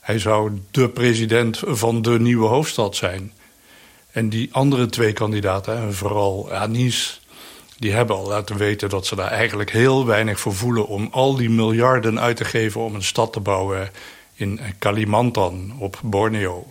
hij 0.00 0.18
zou 0.18 0.52
de 0.70 0.88
president 0.88 1.60
van 1.64 2.02
de 2.02 2.20
nieuwe 2.20 2.46
hoofdstad 2.46 2.96
zijn. 2.96 3.32
En 4.10 4.28
die 4.28 4.48
andere 4.52 4.86
twee 4.86 5.12
kandidaten, 5.12 5.94
vooral 5.94 6.52
Anis 6.52 7.20
die 7.78 7.92
hebben 7.92 8.16
al 8.16 8.28
laten 8.28 8.56
weten 8.56 8.88
dat 8.88 9.06
ze 9.06 9.16
daar 9.16 9.30
eigenlijk 9.30 9.70
heel 9.70 10.06
weinig 10.06 10.40
voor 10.40 10.54
voelen... 10.54 10.86
om 10.86 11.08
al 11.10 11.36
die 11.36 11.50
miljarden 11.50 12.20
uit 12.20 12.36
te 12.36 12.44
geven 12.44 12.80
om 12.80 12.94
een 12.94 13.02
stad 13.02 13.32
te 13.32 13.40
bouwen 13.40 13.90
in 14.34 14.60
Kalimantan 14.78 15.72
op 15.78 16.00
Borneo. 16.02 16.66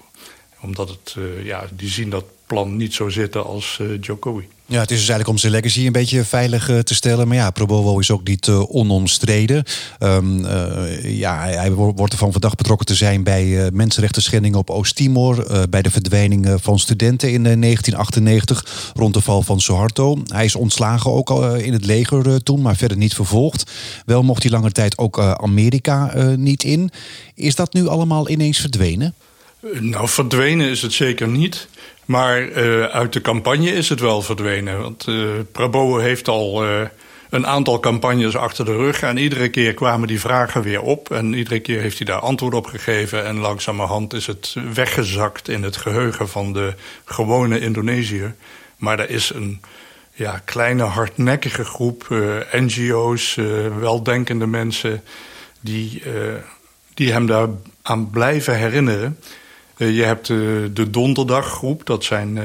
Omdat 0.61 0.89
het, 0.89 1.15
uh, 1.17 1.45
ja, 1.45 1.67
die 1.71 1.89
zien 1.89 2.09
dat 2.09 2.25
plan 2.47 2.75
niet 2.75 2.93
zo 2.93 3.09
zitten 3.09 3.45
als 3.45 3.79
uh, 3.81 3.97
Jokowi. 4.01 4.47
Ja, 4.69 4.79
het 4.79 4.91
is 4.91 4.97
dus 4.97 5.09
eigenlijk 5.09 5.29
om 5.29 5.37
zijn 5.37 5.51
legacy 5.51 5.85
een 5.85 5.91
beetje 5.91 6.23
veilig 6.23 6.69
uh, 6.69 6.79
te 6.79 6.95
stellen. 6.95 7.27
Maar 7.27 7.37
ja, 7.37 7.49
Probowo 7.49 7.99
is 7.99 8.11
ook 8.11 8.27
niet 8.27 8.47
uh, 8.47 8.75
onomstreden. 8.75 9.63
Uh, 9.99 11.19
ja, 11.19 11.39
hij 11.39 11.71
wordt 11.71 12.13
ervan 12.13 12.31
verdacht 12.31 12.57
betrokken 12.57 12.85
te 12.85 12.95
zijn 12.95 13.23
bij 13.23 13.71
mensenrechten 13.73 14.21
schendingen 14.21 14.59
op 14.59 14.69
Oost-Timor. 14.69 15.67
bij 15.69 15.81
de 15.81 15.91
verdwijning 15.91 16.57
van 16.61 16.79
studenten 16.79 17.31
in 17.31 17.43
1998 17.43 18.91
rond 18.95 19.13
de 19.13 19.21
val 19.21 19.41
van 19.41 19.61
Suharto. 19.61 20.17
Hij 20.25 20.45
is 20.45 20.55
ontslagen 20.55 21.11
ook 21.11 21.29
al 21.29 21.55
in 21.55 21.73
het 21.73 21.85
leger 21.85 22.43
toen, 22.43 22.61
maar 22.61 22.75
verder 22.75 22.97
niet 22.97 23.13
vervolgd. 23.13 23.71
Wel 24.05 24.23
mocht 24.23 24.43
hij 24.43 24.51
lange 24.51 24.71
tijd 24.71 24.97
ook 24.97 25.19
Amerika 25.19 26.13
niet 26.35 26.63
in. 26.63 26.89
Is 27.35 27.55
dat 27.55 27.73
nu 27.73 27.87
allemaal 27.87 28.29
ineens 28.29 28.57
verdwenen? 28.57 29.13
Nou, 29.61 30.07
verdwenen 30.07 30.69
is 30.69 30.81
het 30.81 30.93
zeker 30.93 31.27
niet. 31.27 31.67
Maar 32.05 32.41
uh, 32.41 32.83
uit 32.83 33.13
de 33.13 33.21
campagne 33.21 33.71
is 33.71 33.89
het 33.89 33.99
wel 33.99 34.21
verdwenen. 34.21 34.81
Want 34.81 35.07
uh, 35.07 35.29
Prabowo 35.51 35.97
heeft 35.97 36.27
al 36.27 36.65
uh, 36.65 36.81
een 37.29 37.47
aantal 37.47 37.79
campagnes 37.79 38.35
achter 38.35 38.65
de 38.65 38.75
rug. 38.75 39.01
En 39.01 39.17
iedere 39.17 39.49
keer 39.49 39.73
kwamen 39.73 40.07
die 40.07 40.19
vragen 40.19 40.61
weer 40.61 40.81
op. 40.81 41.11
En 41.11 41.33
iedere 41.33 41.59
keer 41.59 41.81
heeft 41.81 41.97
hij 41.97 42.07
daar 42.07 42.19
antwoord 42.19 42.53
op 42.53 42.65
gegeven. 42.65 43.25
En 43.25 43.37
langzamerhand 43.37 44.13
is 44.13 44.27
het 44.27 44.55
weggezakt 44.73 45.47
in 45.47 45.63
het 45.63 45.77
geheugen 45.77 46.29
van 46.29 46.53
de 46.53 46.73
gewone 47.05 47.59
Indonesiër. 47.59 48.35
Maar 48.77 48.99
er 48.99 49.09
is 49.09 49.31
een 49.33 49.61
ja, 50.13 50.41
kleine 50.45 50.83
hardnekkige 50.83 51.63
groep 51.63 52.07
NGO's, 52.51 53.35
weldenkende 53.79 54.47
mensen... 54.47 55.03
die, 55.61 56.03
die 56.93 57.11
hem 57.11 57.25
daar 57.25 57.47
aan 57.81 58.09
blijven 58.09 58.57
herinneren... 58.57 59.17
Uh, 59.77 59.95
je 59.95 60.03
hebt 60.03 60.29
uh, 60.29 60.37
de 60.73 60.89
Donderdaggroep. 60.89 61.85
Dat 61.85 62.03
zijn 62.03 62.35
uh, 62.35 62.43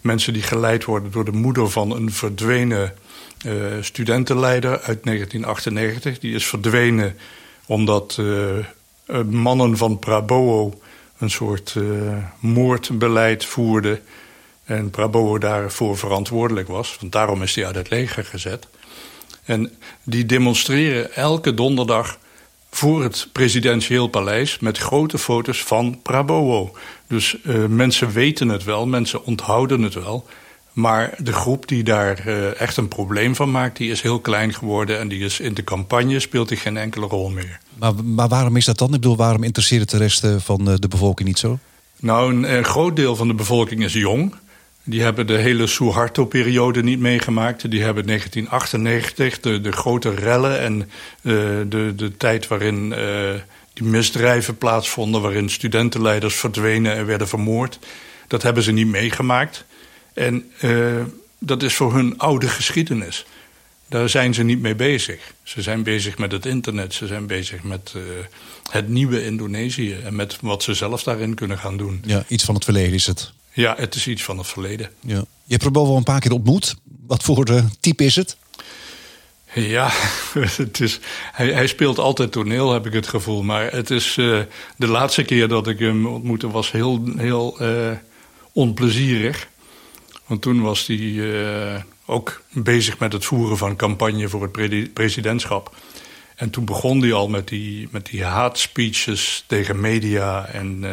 mensen 0.00 0.32
die 0.32 0.42
geleid 0.42 0.84
worden 0.84 1.10
door 1.10 1.24
de 1.24 1.32
moeder 1.32 1.70
van 1.70 1.90
een 1.90 2.12
verdwenen 2.12 2.94
studentenleider 3.80 4.70
uit 4.70 5.04
1998. 5.04 6.18
Die 6.18 6.34
is 6.34 6.46
verdwenen 6.46 7.16
omdat 7.66 8.20
mannen 9.24 9.76
van 9.76 9.98
Prabowo 9.98 10.80
een 11.18 11.30
soort 11.30 11.76
moordbeleid 12.40 13.44
voerden. 13.44 14.00
En 14.64 14.90
Prabowo 14.90 15.38
daarvoor 15.38 15.98
verantwoordelijk 15.98 16.68
was. 16.68 16.96
Want 17.00 17.12
daarom 17.12 17.42
is 17.42 17.54
hij 17.54 17.66
uit 17.66 17.74
het 17.74 17.90
leger 17.90 18.24
gezet. 18.24 18.66
En 19.44 19.72
die 20.02 20.26
demonstreren 20.26 21.14
elke 21.14 21.54
donderdag 21.54 22.18
voor 22.70 23.02
het 23.02 23.28
presidentieel 23.32 24.06
paleis 24.06 24.58
met 24.58 24.78
grote 24.78 25.18
foto's 25.18 25.62
van 25.62 26.02
Prabowo. 26.02 26.76
Dus 27.06 27.36
uh, 27.42 27.64
mensen 27.66 28.10
weten 28.10 28.48
het 28.48 28.64
wel, 28.64 28.86
mensen 28.86 29.24
onthouden 29.24 29.82
het 29.82 29.94
wel. 29.94 30.26
Maar 30.72 31.14
de 31.18 31.32
groep 31.32 31.68
die 31.68 31.82
daar 31.82 32.22
uh, 32.26 32.60
echt 32.60 32.76
een 32.76 32.88
probleem 32.88 33.34
van 33.34 33.50
maakt, 33.50 33.76
die 33.76 33.90
is 33.90 34.02
heel 34.02 34.20
klein 34.20 34.54
geworden. 34.54 34.98
En 34.98 35.08
die 35.08 35.24
is 35.24 35.40
in 35.40 35.54
de 35.54 35.64
campagne 35.64 36.20
speelt 36.20 36.48
die 36.48 36.56
geen 36.56 36.76
enkele 36.76 37.06
rol 37.06 37.30
meer. 37.30 37.58
Maar, 37.78 38.04
maar 38.04 38.28
waarom 38.28 38.56
is 38.56 38.64
dat 38.64 38.78
dan? 38.78 38.88
Ik 38.88 39.00
bedoel, 39.00 39.16
waarom 39.16 39.42
interesseert 39.42 39.80
het 39.80 39.90
de 39.90 39.96
rest 39.96 40.24
eh, 40.24 40.34
van 40.38 40.64
de 40.64 40.88
bevolking 40.88 41.28
niet 41.28 41.38
zo? 41.38 41.58
Nou, 42.00 42.34
een, 42.34 42.56
een 42.56 42.64
groot 42.64 42.96
deel 42.96 43.16
van 43.16 43.28
de 43.28 43.34
bevolking 43.34 43.84
is 43.84 43.92
jong. 43.92 44.34
Die 44.90 45.02
hebben 45.02 45.26
de 45.26 45.36
hele 45.36 45.66
Suharto-periode 45.66 46.82
niet 46.82 46.98
meegemaakt. 46.98 47.70
Die 47.70 47.82
hebben 47.82 48.06
1998, 48.06 49.40
de, 49.40 49.60
de 49.60 49.72
grote 49.72 50.14
rellen 50.14 50.60
en 50.60 50.80
uh, 50.80 51.34
de, 51.68 51.92
de 51.96 52.16
tijd 52.16 52.48
waarin 52.48 52.92
uh, 52.96 53.30
die 53.72 53.84
misdrijven 53.84 54.58
plaatsvonden... 54.58 55.20
waarin 55.22 55.50
studentenleiders 55.50 56.34
verdwenen 56.34 56.94
en 56.94 57.06
werden 57.06 57.28
vermoord. 57.28 57.78
Dat 58.26 58.42
hebben 58.42 58.62
ze 58.62 58.72
niet 58.72 58.86
meegemaakt. 58.86 59.64
En 60.14 60.50
uh, 60.60 61.02
dat 61.38 61.62
is 61.62 61.74
voor 61.74 61.94
hun 61.94 62.18
oude 62.18 62.48
geschiedenis. 62.48 63.26
Daar 63.88 64.08
zijn 64.08 64.34
ze 64.34 64.42
niet 64.42 64.60
mee 64.60 64.74
bezig. 64.74 65.32
Ze 65.42 65.62
zijn 65.62 65.82
bezig 65.82 66.18
met 66.18 66.32
het 66.32 66.46
internet, 66.46 66.94
ze 66.94 67.06
zijn 67.06 67.26
bezig 67.26 67.62
met 67.62 67.94
het 68.70 68.88
nieuwe 68.88 69.24
Indonesië 69.24 69.92
en 70.04 70.14
met 70.14 70.38
wat 70.40 70.62
ze 70.62 70.74
zelf 70.74 71.02
daarin 71.02 71.34
kunnen 71.34 71.58
gaan 71.58 71.76
doen. 71.76 72.02
Ja, 72.06 72.24
iets 72.28 72.44
van 72.44 72.54
het 72.54 72.64
verleden 72.64 72.94
is 72.94 73.06
het. 73.06 73.32
Ja, 73.52 73.74
het 73.78 73.94
is 73.94 74.06
iets 74.06 74.22
van 74.22 74.38
het 74.38 74.46
verleden. 74.46 74.90
Ja. 75.00 75.24
Je 75.44 75.56
hebt 75.56 75.62
Prabowo 75.62 75.96
een 75.96 76.02
paar 76.02 76.20
keer 76.20 76.32
ontmoet. 76.32 76.76
Wat 77.06 77.22
voor 77.22 77.50
uh, 77.50 77.64
type 77.80 78.04
is 78.04 78.16
het? 78.16 78.36
Ja, 79.54 79.90
het 80.56 80.80
is, 80.80 81.00
hij, 81.32 81.52
hij, 81.52 81.66
speelt 81.66 81.98
altijd 81.98 82.32
toneel, 82.32 82.72
heb 82.72 82.86
ik 82.86 82.92
het 82.92 83.06
gevoel. 83.06 83.42
Maar 83.42 83.72
het 83.72 83.90
is 83.90 84.16
uh, 84.16 84.40
de 84.76 84.86
laatste 84.86 85.22
keer 85.22 85.48
dat 85.48 85.66
ik 85.66 85.78
hem 85.78 86.06
ontmoette, 86.06 86.50
was 86.50 86.70
heel, 86.70 87.04
heel 87.16 87.62
uh, 87.62 87.90
onplezierig. 88.52 89.48
Want 90.26 90.42
toen 90.42 90.60
was 90.60 90.86
hij 90.86 90.96
uh, 90.96 91.80
ook 92.06 92.42
bezig 92.52 92.98
met 92.98 93.12
het 93.12 93.24
voeren 93.24 93.56
van 93.56 93.76
campagne 93.76 94.28
voor 94.28 94.42
het 94.42 94.92
presidentschap. 94.92 95.76
En 96.36 96.50
toen 96.50 96.64
begon 96.64 97.00
hij 97.00 97.12
al 97.12 97.28
met 97.28 97.48
die, 97.48 97.88
met 97.90 98.06
die 98.06 98.24
haatspeeches 98.24 99.44
tegen 99.46 99.80
media 99.80 100.46
en 100.46 100.84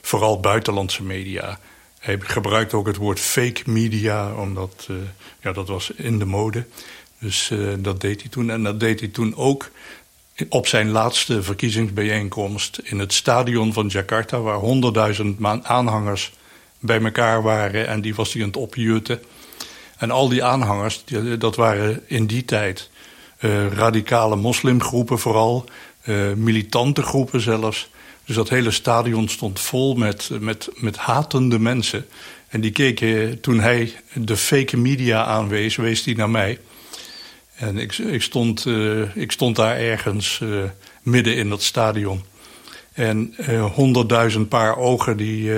vooral 0.00 0.40
buitenlandse 0.40 1.02
media. 1.02 1.58
Hij 1.98 2.18
gebruikte 2.20 2.76
ook 2.76 2.86
het 2.86 2.96
woord 2.96 3.20
fake 3.20 3.62
media, 3.64 4.34
omdat 4.34 4.88
ja, 5.40 5.52
dat 5.52 5.68
was 5.68 5.90
in 5.90 6.18
de 6.18 6.24
mode. 6.24 6.64
Dus 7.18 7.50
uh, 7.50 7.74
dat 7.78 8.00
deed 8.00 8.20
hij 8.20 8.30
toen. 8.30 8.50
En 8.50 8.62
dat 8.62 8.80
deed 8.80 9.00
hij 9.00 9.08
toen 9.08 9.36
ook 9.36 9.70
op 10.48 10.66
zijn 10.66 10.90
laatste 10.90 11.42
verkiezingsbijeenkomst 11.42 12.80
in 12.82 12.98
het 12.98 13.12
stadion 13.12 13.72
van 13.72 13.86
Jakarta, 13.86 14.40
waar 14.40 14.58
honderdduizend 14.58 15.44
aanhangers 15.62 16.32
bij 16.78 17.02
elkaar 17.02 17.42
waren 17.42 17.86
en 17.86 18.00
die 18.00 18.14
was 18.14 18.32
hij 18.32 18.42
aan 18.42 18.48
het 18.48 18.56
opjutten. 18.56 19.22
En 19.96 20.10
al 20.10 20.28
die 20.28 20.44
aanhangers, 20.44 21.02
die, 21.04 21.36
dat 21.36 21.56
waren 21.56 22.02
in 22.06 22.26
die 22.26 22.44
tijd 22.44 22.90
uh, 23.40 23.72
radicale 23.72 24.36
moslimgroepen 24.36 25.18
vooral, 25.18 25.64
militante 26.36 27.02
groepen 27.02 27.40
zelfs. 27.40 27.90
Dus 28.28 28.36
dat 28.36 28.48
hele 28.48 28.70
stadion 28.70 29.28
stond 29.28 29.60
vol 29.60 29.94
met, 29.94 30.30
met, 30.40 30.68
met 30.74 30.96
hatende 30.96 31.58
mensen. 31.58 32.06
En 32.48 32.60
die 32.60 32.70
keken, 32.70 33.40
toen 33.40 33.60
hij 33.60 33.92
de 34.14 34.36
fake 34.36 34.76
media 34.76 35.24
aanwees, 35.24 35.76
wees 35.76 36.04
hij 36.04 36.14
naar 36.14 36.30
mij. 36.30 36.58
En 37.54 37.78
ik, 37.78 37.98
ik, 37.98 38.22
stond, 38.22 38.64
uh, 38.64 39.16
ik 39.16 39.32
stond 39.32 39.56
daar 39.56 39.76
ergens 39.76 40.40
uh, 40.42 40.64
midden 41.02 41.36
in 41.36 41.48
dat 41.48 41.62
stadion. 41.62 42.24
En 42.92 43.34
uh, 43.40 43.72
honderdduizend 43.74 44.48
paar 44.48 44.76
ogen 44.76 45.16
die 45.16 45.50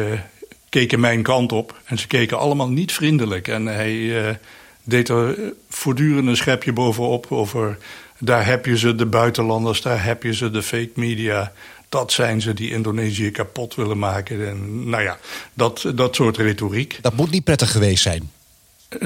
keken 0.68 1.00
mijn 1.00 1.22
kant 1.22 1.52
op. 1.52 1.80
En 1.84 1.98
ze 1.98 2.06
keken 2.06 2.38
allemaal 2.38 2.68
niet 2.68 2.92
vriendelijk. 2.92 3.48
En 3.48 3.66
hij 3.66 4.38
deed 4.84 5.08
er 5.08 5.52
voortdurend 5.68 6.28
een 6.28 6.36
schepje 6.36 6.72
bovenop 6.72 7.26
over... 7.32 7.78
daar 8.18 8.46
heb 8.46 8.66
je 8.66 8.78
ze, 8.78 8.94
de 8.94 9.06
buitenlanders, 9.06 9.82
daar 9.82 10.04
heb 10.04 10.22
je 10.22 10.34
ze, 10.34 10.50
de 10.50 10.62
fake 10.62 10.92
media... 10.94 11.52
Dat 11.90 12.12
zijn 12.12 12.40
ze 12.40 12.54
die 12.54 12.70
Indonesië 12.70 13.30
kapot 13.30 13.74
willen 13.74 13.98
maken. 13.98 14.48
En 14.48 14.88
nou 14.88 15.02
ja, 15.02 15.18
dat, 15.54 15.92
dat 15.94 16.14
soort 16.14 16.36
retoriek. 16.36 16.98
Dat 17.02 17.14
moet 17.14 17.30
niet 17.30 17.44
prettig 17.44 17.70
geweest 17.70 18.02
zijn. 18.02 18.30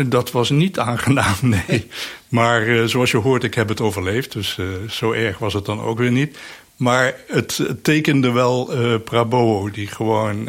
Dat 0.06 0.30
was 0.30 0.50
niet 0.50 0.78
aangenaam, 0.78 1.36
nee. 1.68 1.88
Maar 2.28 2.62
uh, 2.62 2.84
zoals 2.84 3.10
je 3.10 3.16
hoort, 3.16 3.44
ik 3.44 3.54
heb 3.54 3.68
het 3.68 3.80
overleefd. 3.80 4.32
Dus 4.32 4.56
uh, 4.56 4.66
zo 4.88 5.12
erg 5.12 5.38
was 5.38 5.52
het 5.52 5.64
dan 5.64 5.80
ook 5.80 5.98
weer 5.98 6.10
niet. 6.10 6.38
Maar 6.76 7.14
het, 7.26 7.56
het 7.56 7.84
tekende 7.84 8.30
wel 8.30 8.76
uh, 8.76 9.00
Prabowo, 9.04 9.70
die 9.70 9.86
gewoon 9.86 10.48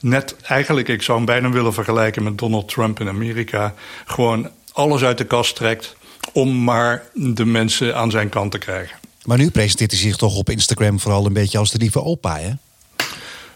net 0.00 0.36
eigenlijk... 0.42 0.88
ik 0.88 1.02
zou 1.02 1.16
hem 1.16 1.26
bijna 1.26 1.50
willen 1.50 1.72
vergelijken 1.72 2.22
met 2.22 2.38
Donald 2.38 2.68
Trump 2.68 3.00
in 3.00 3.08
Amerika... 3.08 3.74
gewoon 4.04 4.50
alles 4.72 5.02
uit 5.02 5.18
de 5.18 5.24
kast 5.24 5.56
trekt 5.56 5.96
om 6.32 6.64
maar 6.64 7.02
de 7.14 7.44
mensen 7.44 7.96
aan 7.96 8.10
zijn 8.10 8.28
kant 8.28 8.50
te 8.50 8.58
krijgen. 8.58 8.98
Maar 9.24 9.38
nu 9.38 9.50
presenteert 9.50 9.90
hij 9.90 10.00
zich 10.00 10.16
toch 10.16 10.36
op 10.36 10.50
Instagram 10.50 11.00
vooral 11.00 11.26
een 11.26 11.32
beetje 11.32 11.58
als 11.58 11.70
de 11.70 11.78
lieve 11.78 12.02
opa, 12.02 12.38
hè? 12.38 12.50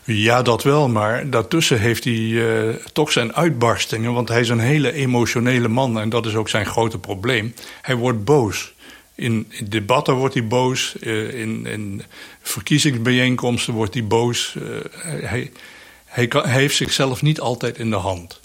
Ja, 0.06 0.42
dat 0.42 0.62
wel, 0.62 0.88
maar 0.88 1.30
daartussen 1.30 1.80
heeft 1.80 2.04
hij 2.04 2.14
uh, 2.14 2.74
toch 2.92 3.12
zijn 3.12 3.34
uitbarstingen. 3.34 4.12
Want 4.12 4.28
hij 4.28 4.40
is 4.40 4.48
een 4.48 4.58
hele 4.58 4.92
emotionele 4.92 5.68
man 5.68 6.00
en 6.00 6.08
dat 6.08 6.26
is 6.26 6.34
ook 6.34 6.48
zijn 6.48 6.66
grote 6.66 6.98
probleem. 6.98 7.54
Hij 7.82 7.94
wordt 7.94 8.24
boos. 8.24 8.72
In, 9.14 9.52
debatten 9.68 10.14
wordt 10.14 10.34
hij 10.34 10.46
boos, 10.46 10.94
uh, 11.00 11.40
in, 11.40 11.66
in, 11.66 12.02
verkiezingsbijeenkomsten 12.42 13.74
wordt 13.74 13.94
hij 13.94 14.06
boos. 14.06 14.54
Uh, 14.58 14.64
hij, 15.00 15.52
hij, 16.04 16.28
hij, 16.30 16.60
heeft 16.60 16.76
zichzelf 16.76 17.22
niet 17.22 17.40
altijd 17.40 17.78
in 17.78 17.90
de 17.90 17.96
hand. 17.96 18.40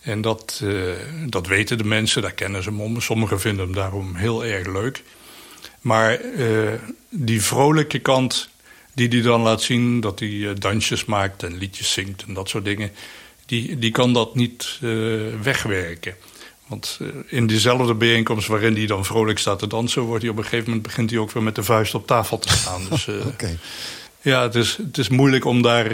En 0.00 0.20
dat, 0.20 0.62
dat 1.26 1.46
weten 1.46 1.78
de 1.78 1.84
mensen, 1.84 2.22
daar 2.22 2.32
kennen 2.32 2.62
ze 2.62 2.68
hem 2.68 2.80
om. 2.80 3.00
Sommigen 3.00 3.40
vinden 3.40 3.64
hem 3.64 3.74
daarom 3.74 4.14
heel 4.14 4.44
erg 4.44 4.66
leuk. 4.66 5.02
Maar 5.82 6.20
die 7.08 7.42
vrolijke 7.42 7.98
kant 7.98 8.48
die 8.94 9.08
hij 9.08 9.20
dan 9.20 9.40
laat 9.40 9.62
zien 9.62 10.00
dat 10.00 10.18
hij 10.18 10.28
uh, 10.28 10.50
dansjes 10.58 11.04
maakt 11.04 11.42
en 11.42 11.58
liedjes 11.58 11.92
zingt 11.92 12.24
en 12.26 12.34
dat 12.34 12.48
soort 12.48 12.64
dingen. 12.64 12.90
Die, 13.46 13.78
die 13.78 13.90
kan 13.90 14.12
dat 14.12 14.34
niet 14.34 14.78
uh, 14.80 15.20
wegwerken. 15.42 16.14
Want 16.66 17.00
in 17.26 17.46
diezelfde 17.46 17.94
bijeenkomst 17.94 18.48
waarin 18.48 18.74
hij 18.74 18.86
dan 18.86 19.04
vrolijk 19.04 19.38
staat 19.38 19.58
te 19.58 19.66
dansen... 19.66 20.02
wordt 20.02 20.22
hij 20.22 20.30
op 20.30 20.36
een 20.36 20.42
gegeven 20.44 20.64
moment 20.64 20.82
begint 20.82 21.10
hij 21.10 21.18
ook 21.18 21.30
weer 21.30 21.42
met 21.42 21.54
de 21.54 21.62
vuist 21.62 21.94
op 21.94 22.06
tafel 22.06 22.38
te 22.38 22.48
staan. 22.48 22.82
Dus 22.90 23.08
okay. 23.32 23.58
ja, 24.20 24.42
het 24.42 24.54
is, 24.54 24.76
het 24.76 24.98
is 24.98 25.08
moeilijk 25.08 25.44
om 25.44 25.62
daar 25.62 25.90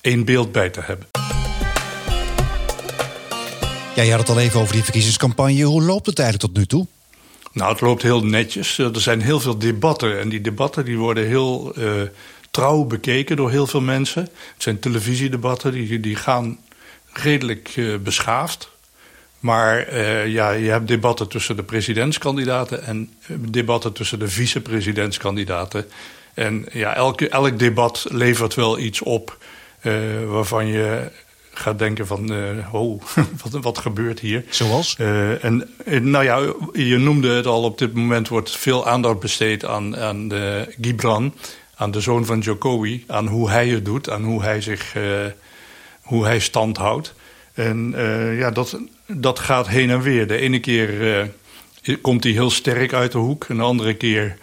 één 0.00 0.24
beeld 0.24 0.52
bij 0.52 0.70
te 0.70 0.80
hebben. 0.80 1.06
Ja, 3.94 4.02
je 4.02 4.10
had 4.10 4.20
het 4.20 4.28
al 4.28 4.38
even 4.38 4.60
over 4.60 4.72
die 4.72 4.82
verkiezingscampagne. 4.82 5.62
Hoe 5.62 5.82
loopt 5.82 6.06
het 6.06 6.18
eigenlijk 6.18 6.52
tot 6.52 6.58
nu 6.58 6.66
toe? 6.66 6.86
Nou, 7.56 7.70
het 7.70 7.80
loopt 7.80 8.02
heel 8.02 8.24
netjes. 8.24 8.78
Er 8.78 9.00
zijn 9.00 9.20
heel 9.20 9.40
veel 9.40 9.58
debatten. 9.58 10.20
En 10.20 10.28
die 10.28 10.40
debatten 10.40 10.84
die 10.84 10.98
worden 10.98 11.26
heel 11.26 11.72
uh, 11.78 12.02
trouw 12.50 12.84
bekeken 12.84 13.36
door 13.36 13.50
heel 13.50 13.66
veel 13.66 13.80
mensen. 13.80 14.22
Het 14.22 14.62
zijn 14.62 14.78
televisiedebatten, 14.78 15.72
die, 15.72 16.00
die 16.00 16.16
gaan 16.16 16.58
redelijk 17.12 17.76
uh, 17.76 17.98
beschaafd. 17.98 18.70
Maar 19.40 19.98
ja, 20.28 20.50
je 20.50 20.70
hebt 20.70 20.88
debatten 20.88 21.28
tussen 21.28 21.56
de 21.56 21.62
presidentskandidaten... 21.62 22.82
en 22.82 23.10
debatten 23.50 23.92
tussen 23.92 24.18
de 24.18 24.28
vicepresidentskandidaten. 24.28 25.86
En 26.34 26.66
ja, 26.72 26.94
elk, 26.94 27.20
elk 27.20 27.58
debat 27.58 28.06
levert 28.08 28.54
wel 28.54 28.78
iets 28.78 29.02
op... 29.02 29.38
waarvan 30.26 30.66
je 30.66 31.10
gaat 31.58 31.78
denken 31.78 32.06
van, 32.06 32.32
uh, 32.32 32.74
oh, 32.74 33.02
wat, 33.42 33.62
wat 33.62 33.78
gebeurt 33.78 34.20
hier? 34.20 34.44
Zoals? 34.48 34.96
Uh, 35.00 35.44
en, 35.44 35.68
nou 35.86 36.24
ja, 36.24 36.52
je 36.72 36.98
noemde 36.98 37.28
het 37.28 37.46
al, 37.46 37.62
op 37.62 37.78
dit 37.78 37.94
moment 37.94 38.28
wordt 38.28 38.56
veel 38.56 38.86
aandacht 38.86 39.18
besteed 39.18 39.64
aan, 39.64 39.96
aan 39.96 40.28
de 40.28 40.74
Gibran, 40.80 41.34
aan 41.74 41.90
de 41.90 42.00
zoon 42.00 42.24
van 42.24 42.38
Jokowi, 42.38 43.04
aan 43.06 43.26
hoe 43.26 43.50
hij 43.50 43.68
het 43.68 43.84
doet, 43.84 44.10
aan 44.10 44.24
hoe 44.24 44.42
hij 44.42 44.60
zich, 44.60 44.94
uh, 44.96 45.02
hoe 46.02 46.24
hij 46.24 46.38
stand 46.38 46.76
houdt. 46.76 47.14
En 47.54 47.94
ja, 48.36 48.50
dat, 48.50 48.78
dat 49.06 49.38
gaat 49.38 49.68
heen 49.68 49.90
en 49.90 50.00
weer. 50.00 50.26
De 50.26 50.36
ene 50.36 50.60
keer 50.60 51.30
komt 52.00 52.24
hij 52.24 52.32
heel 52.32 52.50
sterk 52.50 52.92
uit 52.92 53.12
de 53.12 53.18
hoek, 53.18 53.44
en 53.44 53.56
de 53.56 53.62
andere 53.62 53.94
keer 53.94 54.36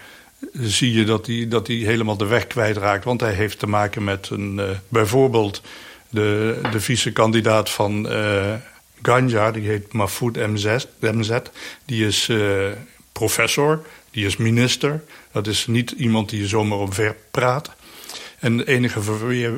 zie 0.54 0.94
je 0.94 1.04
dat 1.04 1.28
hij, 1.28 1.48
dat 1.50 1.68
hij 1.68 1.76
helemaal 1.76 2.18
de 2.18 2.26
weg 2.26 2.48
kwijtraakt. 2.48 3.04
Want 3.04 3.22
hij 3.22 3.34
heeft 3.34 3.60
te 3.60 3.68
maken 3.68 4.04
met 4.04 4.30
een, 4.30 4.62
bijvoorbeeld 4.88 5.62
de, 6.14 6.60
de 6.72 6.80
vice-kandidaat 6.80 7.70
van 7.70 8.12
uh, 8.12 8.54
Ganja, 9.02 9.52
die 9.52 9.68
heet 9.68 9.94
Mahfoud 9.94 10.36
MZ, 10.36 10.76
MZ 11.00 11.38
die 11.86 12.06
is 12.06 12.28
uh, 12.28 12.72
professor, 13.12 13.86
die 14.12 14.26
is 14.26 14.38
minister. 14.38 15.04
Dat 15.32 15.48
is 15.48 15.68
niet 15.68 15.92
iemand 15.92 16.30
die 16.30 16.40
je 16.40 16.48
zomaar 16.48 16.78
omver 16.78 17.16
praat. 17.32 17.72
En 18.40 18.58
de 18.58 18.68
enige 18.68 19.02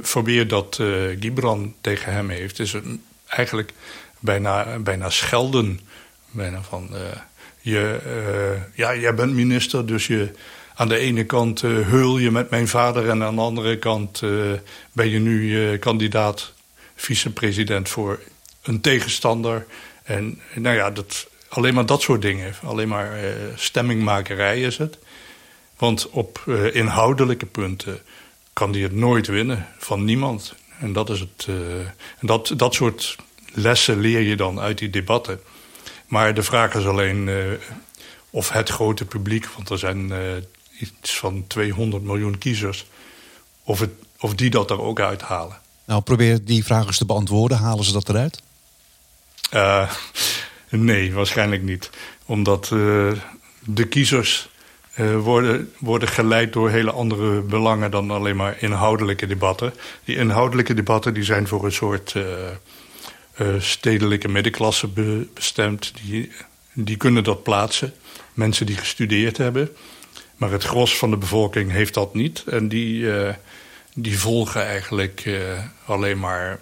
verweer, 0.02 0.48
dat 0.48 0.78
uh, 0.82 1.18
Gibran 1.20 1.74
tegen 1.82 2.14
hem 2.14 2.30
heeft, 2.30 2.60
is 2.60 2.76
eigenlijk 3.28 3.72
bijna, 4.20 4.80
bijna 4.80 5.10
schelden. 5.10 5.80
Bijna 6.32 6.62
van, 6.62 6.90
je, 7.62 8.00
ja, 8.74 8.96
jij 8.96 9.16
bent 9.16 9.34
minister, 9.34 9.86
dus 9.86 10.08
je 10.08 10.32
aan 10.76 10.88
de 10.88 10.98
ene 10.98 11.24
kant 11.24 11.64
uh, 11.64 11.88
heul 11.88 12.18
je 12.18 12.32
met 12.32 12.50
mijn 12.50 12.68
vader... 12.68 13.10
en 13.10 13.24
aan 13.24 13.36
de 13.36 13.42
andere 13.42 13.80
kant 13.80 14.22
uh, 14.22 14.52
ben 14.92 15.10
je 15.10 15.20
nu 15.20 15.42
uh, 15.42 15.80
kandidaat 15.80 16.54
vicepresident 16.96 17.90
voor 17.90 18.20
een 18.64 18.82
tegenstander. 18.82 19.66
En 20.04 20.42
nou 20.54 20.76
ja, 20.76 20.92
dat, 20.92 21.28
alleen 21.50 21.74
maar 21.74 21.86
dat 21.86 22.02
soort 22.02 22.22
dingen. 22.22 22.54
Alleen 22.64 22.88
maar 22.88 23.20
stemmingmakerij 23.56 24.62
is 24.62 24.78
het. 24.78 24.98
Want 25.78 26.10
op 26.10 26.44
inhoudelijke 26.72 27.46
punten 27.46 28.00
kan 28.54 28.72
hij 28.72 28.82
het 28.82 28.96
nooit 28.96 29.28
winnen 29.28 29.68
van 29.78 30.04
niemand. 30.04 30.56
En 30.80 30.94
dat, 30.94 31.10
is 31.10 31.20
het, 31.20 31.48
en 32.20 32.28
dat, 32.28 32.54
dat 32.56 32.74
soort 32.74 33.16
lessen 33.54 34.00
leer 34.00 34.22
je 34.22 34.36
dan 34.36 34.60
uit 34.60 34.78
die 34.78 34.90
debatten. 34.90 35.42
Maar 36.08 36.34
de 36.34 36.44
vraag 36.44 36.76
is 36.76 36.86
alleen 36.86 37.30
of 38.30 38.50
het 38.50 38.70
grote 38.70 39.06
publiek... 39.06 39.46
want 39.46 39.70
er 39.70 39.80
zijn 39.80 40.12
iets 40.80 41.18
van 41.20 41.44
200 41.48 42.04
miljoen 42.04 42.38
kiezers, 42.38 42.86
of, 43.64 43.80
het, 43.80 43.92
of 44.20 44.36
die 44.36 44.50
dat 44.50 44.72
er 44.72 44.82
ook 44.82 45.00
uithalen. 45.00 45.60
Nou, 45.86 46.02
probeer 46.02 46.46
die 46.46 46.64
vraag 46.64 46.86
eens 46.86 46.98
te 46.98 47.06
beantwoorden. 47.06 47.58
Halen 47.58 47.84
ze 47.84 47.94
dat 47.94 48.10
eruit? 48.10 48.42
Uh, 49.54 49.92
Nee, 50.70 51.14
waarschijnlijk 51.14 51.62
niet. 51.64 51.90
Omdat 52.26 52.70
uh, 52.74 53.12
de 53.60 53.88
kiezers 53.88 54.50
uh, 54.96 55.18
worden, 55.18 55.72
worden 55.78 56.08
geleid 56.08 56.54
door 56.54 56.70
hele 56.70 56.92
andere 56.92 57.42
belangen 57.42 57.92
dan 57.92 58.12
alleen 58.12 58.36
maar 58.36 58.56
inhoudelijke 58.60 59.28
debatten. 59.28 59.74
Die 60.04 60.16
inhoudelijke 60.16 60.74
debatten 60.74 61.14
die 61.14 61.24
zijn 61.24 61.48
voor 61.48 61.66
een 61.66 61.72
soort 61.72 62.16
stedelijke 63.60 64.28
middenklasse 64.28 64.88
be 64.88 65.28
bestemd. 65.34 65.94
Die, 66.04 66.32
die 66.74 66.98
kunnen 66.98 67.24
dat 67.24 67.44
plaatsen. 67.44 67.94
Mensen 68.34 68.66
die 68.66 68.78
gestudeerd 68.78 69.38
hebben. 69.38 69.70
Maar 70.38 70.52
het 70.52 70.64
gros 70.64 70.98
van 70.98 71.10
de 71.10 71.18
bevolking 71.18 71.72
heeft 71.72 71.94
dat 71.94 72.14
niet. 72.14 72.44
En 72.44 72.68
die, 72.68 73.08
die 73.94 74.20
volgen 74.20 74.66
eigenlijk 74.66 75.30
alleen 75.86 76.20
maar 76.20 76.60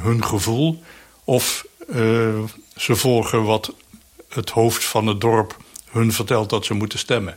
hun 0.00 0.24
gevoel. 0.24 0.82
Of 1.24 1.66
ze 2.76 2.96
volgen 2.96 3.44
wat 3.44 3.74
het 4.28 4.50
hoofd 4.50 4.84
van 4.84 5.06
het 5.06 5.20
dorp 5.20 5.56
hun 5.90 6.12
vertelt 6.12 6.50
dat 6.50 6.64
ze 6.64 6.74
moeten 6.74 6.98
stemmen. 6.98 7.36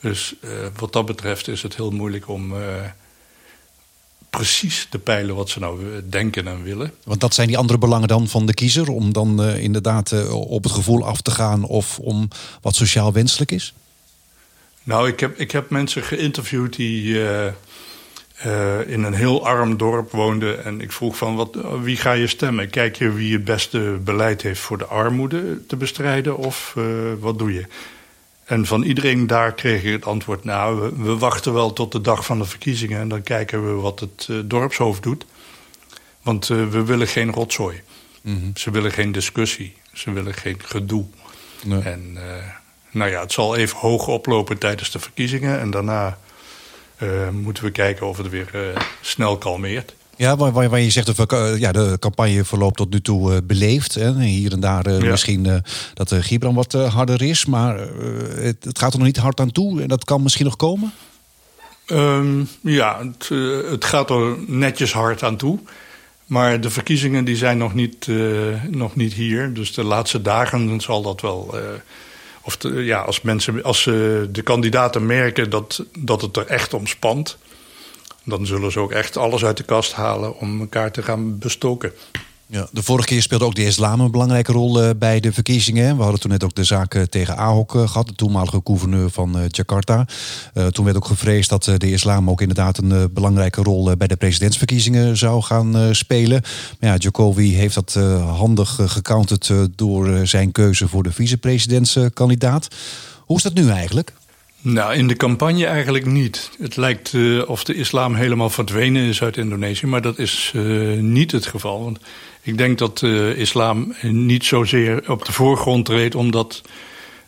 Dus 0.00 0.34
wat 0.76 0.92
dat 0.92 1.06
betreft 1.06 1.48
is 1.48 1.62
het 1.62 1.76
heel 1.76 1.90
moeilijk 1.90 2.28
om 2.28 2.54
precies 4.30 4.86
te 4.90 4.98
peilen 4.98 5.34
wat 5.34 5.48
ze 5.48 5.58
nou 5.58 5.80
eh, 5.80 6.02
denken 6.08 6.46
en 6.46 6.62
willen. 6.62 6.92
Want 7.04 7.20
dat 7.20 7.34
zijn 7.34 7.46
die 7.46 7.58
andere 7.58 7.78
belangen 7.78 8.08
dan 8.08 8.28
van 8.28 8.46
de 8.46 8.54
kiezer, 8.54 8.88
om 8.90 9.12
dan 9.12 9.42
inderdaad 9.44 10.30
op 10.32 10.62
het 10.62 10.72
gevoel 10.72 11.04
af 11.04 11.20
te 11.20 11.30
gaan 11.30 11.64
of 11.64 11.98
om 11.98 12.28
wat 12.60 12.74
sociaal 12.74 13.12
wenselijk 13.12 13.50
is? 13.50 13.74
Nou, 14.82 15.08
ik 15.08 15.20
heb, 15.20 15.38
ik 15.38 15.50
heb 15.50 15.70
mensen 15.70 16.02
geïnterviewd 16.02 16.76
die 16.76 17.14
uh, 18.46 18.88
in 18.88 19.02
een 19.02 19.14
heel 19.14 19.46
arm 19.46 19.76
dorp 19.76 20.10
woonde. 20.10 20.54
En 20.54 20.80
ik 20.80 20.92
vroeg 20.92 21.16
van, 21.16 21.36
wat, 21.36 21.58
wie 21.82 21.96
ga 21.96 22.12
je 22.12 22.26
stemmen? 22.26 22.70
Kijk 22.70 22.96
je 22.96 23.12
wie 23.12 23.32
het 23.32 23.44
beste 23.44 23.98
beleid 24.04 24.42
heeft 24.42 24.60
voor 24.60 24.78
de 24.78 24.84
armoede 24.84 25.66
te 25.66 25.76
bestrijden 25.76 26.36
of 26.36 26.74
uh, 26.78 26.84
wat 27.18 27.38
doe 27.38 27.52
je? 27.52 27.66
En 28.44 28.66
van 28.66 28.82
iedereen 28.82 29.26
daar 29.26 29.54
kreeg 29.54 29.84
ik 29.84 29.92
het 29.92 30.06
antwoord... 30.06 30.44
nou, 30.44 30.80
we, 30.80 31.02
we, 31.02 31.16
wachten 31.16 31.52
wel 31.52 31.72
tot 31.72 31.92
de 31.92 32.00
dag 32.00 32.24
van 32.24 32.38
de 32.38 32.44
verkiezingen... 32.44 33.00
en 33.00 33.08
dan 33.08 33.22
kijken 33.22 33.66
we 33.66 33.80
wat 33.80 34.00
het 34.00 34.28
dorpshoofd 34.44 35.02
doet. 35.02 35.26
Want 36.22 36.46
we 36.46 36.84
willen 36.84 37.06
geen 37.06 37.32
rotzooi. 37.32 37.82
Mm 38.20 38.40
-hmm. 38.40 38.56
Ze 38.56 38.70
willen 38.70 38.92
geen 38.92 39.12
discussie. 39.12 39.74
Ze 39.92 40.12
willen 40.12 40.34
geen 40.34 40.60
gedoe. 40.64 41.04
Nee. 41.64 41.82
En 41.82 42.18
nou 42.90 43.10
ja, 43.10 43.20
het 43.20 43.32
zal 43.32 43.56
even 43.56 43.78
hoog 43.78 44.06
oplopen 44.06 44.58
tijdens 44.58 44.90
de 44.90 44.98
verkiezingen... 44.98 45.60
en 45.60 45.70
daarna 45.70 46.18
uh, 47.02 47.28
moeten 47.28 47.64
we 47.64 47.70
kijken 47.70 48.08
of 48.08 48.16
het 48.16 48.28
weer 48.28 48.50
uh, 48.54 48.60
snel 49.00 49.38
kalmeert. 49.38 49.94
Ja, 50.16 50.36
waar, 50.36 50.52
waar, 50.52 50.80
je 50.80 50.90
zegt 50.90 51.16
dat 51.16 51.32
uh, 51.32 51.58
ja, 51.58 51.72
de 51.72 51.96
campagne 52.00 52.44
verloopt 52.44 52.76
tot 52.76 52.90
nu 52.90 53.00
toe 53.00 53.42
beleefd. 53.42 53.94
Hè? 53.94 54.22
Hier 54.22 54.52
en 54.52 54.60
daar 54.60 54.90
ja. 54.90 55.10
misschien 55.10 55.62
dat 55.94 56.08
de 56.08 56.22
Gibran 56.22 56.54
wat 56.54 56.72
harder 56.72 57.22
is. 57.22 57.46
Maar 57.46 57.78
het, 58.34 58.64
het, 58.64 58.78
gaat 58.78 58.92
er 58.92 58.98
nog 58.98 59.06
niet 59.06 59.16
hard 59.16 59.40
aan 59.40 59.52
toe 59.52 59.82
en 59.82 59.88
dat 59.88 60.04
kan 60.04 60.22
misschien 60.22 60.44
nog 60.44 60.56
komen? 60.56 60.92
Um, 61.86 62.48
ja, 62.60 62.98
het, 62.98 63.28
het, 63.70 63.84
gaat 63.84 64.10
er 64.10 64.36
netjes 64.46 64.92
hard 64.92 65.22
aan 65.22 65.36
toe. 65.36 65.58
Maar 66.26 66.60
de 66.60 66.70
verkiezingen 66.70 67.24
die 67.24 67.36
zijn 67.36 67.58
nog 67.58 67.74
niet, 67.74 68.08
nog 68.70 68.96
niet 68.96 69.12
hier. 69.12 69.54
Dus 69.54 69.74
de 69.74 69.84
laatste 69.84 70.22
dagen 70.22 70.80
zal 70.80 71.02
dat 71.02 71.20
wel 71.20 71.54
of 72.42 72.56
ja, 72.60 73.00
als 73.00 73.20
mensen, 73.20 73.62
als 73.62 73.86
uh, 73.86 73.94
de 74.30 74.42
kandidaten 74.42 75.06
merken 75.06 75.50
dat, 75.50 75.84
dat 75.98 76.20
het 76.20 76.36
er 76.36 76.46
echt 76.46 76.74
om 76.74 76.86
spant, 76.86 77.38
dan 78.24 78.46
zullen 78.46 78.72
ze 78.72 78.80
ook 78.80 78.92
echt 78.92 79.16
alles 79.16 79.44
uit 79.44 79.56
de 79.56 79.62
kast 79.62 79.92
halen 79.92 80.36
om 80.36 80.60
elkaar 80.60 80.92
te 80.92 81.02
gaan 81.02 81.38
bestoken. 81.38 81.92
Ja, 82.52 82.68
de 82.72 82.82
vorige 82.82 83.08
keer 83.08 83.22
speelde 83.22 83.44
ook 83.44 83.54
de 83.54 83.64
islam 83.64 84.00
een 84.00 84.10
belangrijke 84.10 84.52
rol 84.52 84.82
uh, 84.82 84.90
bij 84.96 85.20
de 85.20 85.32
verkiezingen. 85.32 85.96
We 85.96 86.02
hadden 86.02 86.20
toen 86.20 86.30
net 86.30 86.44
ook 86.44 86.54
de 86.54 86.64
zaak 86.64 86.94
uh, 86.94 87.02
tegen 87.02 87.36
Ahok 87.36 87.74
uh, 87.74 87.88
gehad, 87.88 88.06
de 88.06 88.14
toenmalige 88.14 88.60
gouverneur 88.64 89.10
van 89.10 89.36
Jakarta. 89.48 90.06
toen 90.70 90.84
werd 90.84 90.96
ook 90.96 91.06
gevreesd 91.06 91.48
dat 91.48 91.64
de 91.64 91.90
islam 91.90 92.30
ook 92.30 92.40
inderdaad 92.40 92.78
een 92.78 93.12
belangrijke 93.12 93.62
rol 93.62 93.96
bij 93.96 94.06
de 94.06 94.16
presidentsverkiezingen 94.16 95.16
zou 95.16 95.42
gaan 95.42 95.94
spelen. 95.94 96.42
Maar 96.80 96.90
ja, 96.90 96.96
Jokowi 96.96 97.54
heeft 97.54 97.74
dat 97.74 97.94
handig 98.24 98.78
gecounterd 98.84 99.52
door 99.76 100.26
zijn 100.26 100.52
keuze 100.52 100.88
voor 100.88 101.02
de 101.02 101.12
vicepresidentskandidaat. 101.12 102.68
Hoe 103.18 103.36
is 103.36 103.42
dat 103.42 103.54
nu 103.54 103.68
eigenlijk? 103.68 104.12
Nou, 104.62 104.94
in 104.94 105.08
de 105.08 105.16
campagne 105.16 105.66
eigenlijk 105.66 106.06
niet. 106.06 106.50
Het 106.58 106.76
lijkt 106.76 107.12
uh, 107.12 107.48
of 107.48 107.64
de 107.64 107.74
islam 107.74 108.14
helemaal 108.14 108.50
verdwenen 108.50 109.02
is 109.02 109.22
uit 109.22 109.36
Indonesië, 109.36 109.86
maar 109.86 110.02
dat 110.02 110.18
is 110.18 110.52
uh, 110.56 110.98
niet 110.98 111.32
het 111.32 111.46
geval. 111.46 111.84
Want 111.84 111.98
ik 112.42 112.58
denk 112.58 112.78
dat 112.78 112.98
de 112.98 113.34
islam 113.36 113.94
niet 114.02 114.44
zozeer 114.44 115.10
op 115.10 115.24
de 115.24 115.32
voorgrond 115.32 115.84
treedt 115.84 116.14
omdat 116.14 116.62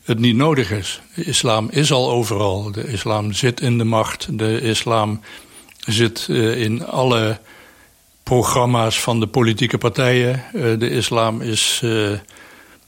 het 0.05 0.18
niet 0.18 0.37
nodig 0.37 0.71
is. 0.71 1.01
De 1.14 1.25
islam 1.25 1.68
is 1.71 1.92
al 1.92 2.11
overal. 2.11 2.73
De 2.73 2.87
islam 2.87 3.33
zit 3.33 3.61
in 3.61 3.79
de 3.79 3.85
macht. 3.85 4.38
De 4.38 4.61
islam 4.61 5.21
zit 5.79 6.27
in 6.57 6.87
alle 6.87 7.38
programma's 8.23 9.01
van 9.01 9.21
de 9.21 9.27
politieke 9.27 9.79
partijen. 9.79 10.45
de 10.53 10.90
islam 10.90 11.40
is 11.40 11.83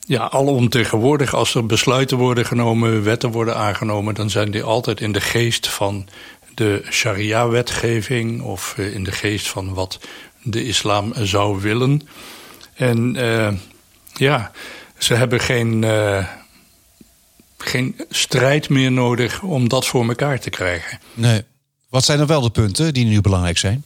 ja, 0.06 0.30
alomtegenwoordig, 0.30 1.34
als 1.34 1.54
er 1.54 1.66
besluiten 1.66 2.16
worden 2.16 2.46
genomen, 2.46 3.02
wetten 3.02 3.30
worden 3.30 3.56
aangenomen, 3.56 4.14
dan 4.14 4.30
zijn 4.30 4.50
die 4.50 4.62
altijd 4.62 5.00
in 5.00 5.12
de 5.12 5.20
geest 5.20 5.68
van 5.68 6.08
de 6.54 6.82
sharia-wetgeving 6.90 8.42
of 8.42 8.74
eh, 8.76 8.94
in 8.94 9.04
de 9.04 9.12
geest 9.12 9.48
van 9.48 9.74
wat 9.74 9.98
de 10.42 10.66
islam 10.66 11.12
zou 11.16 11.60
willen. 11.60 12.02
En 12.74 13.14
uh, 13.16 13.52
ja, 14.14 14.50
ze 14.98 15.14
hebben 15.14 15.40
geen, 15.40 15.82
uh, 15.82 16.28
geen 17.58 18.00
strijd 18.10 18.68
meer 18.68 18.92
nodig 18.92 19.42
om 19.42 19.68
dat 19.68 19.86
voor 19.86 20.08
elkaar 20.08 20.40
te 20.40 20.50
krijgen. 20.50 20.98
Nee. 21.14 21.42
Wat 21.88 22.04
zijn 22.04 22.20
er 22.20 22.26
wel 22.26 22.40
de 22.40 22.50
punten 22.50 22.94
die 22.94 23.04
nu 23.04 23.20
belangrijk 23.20 23.58
zijn? 23.58 23.84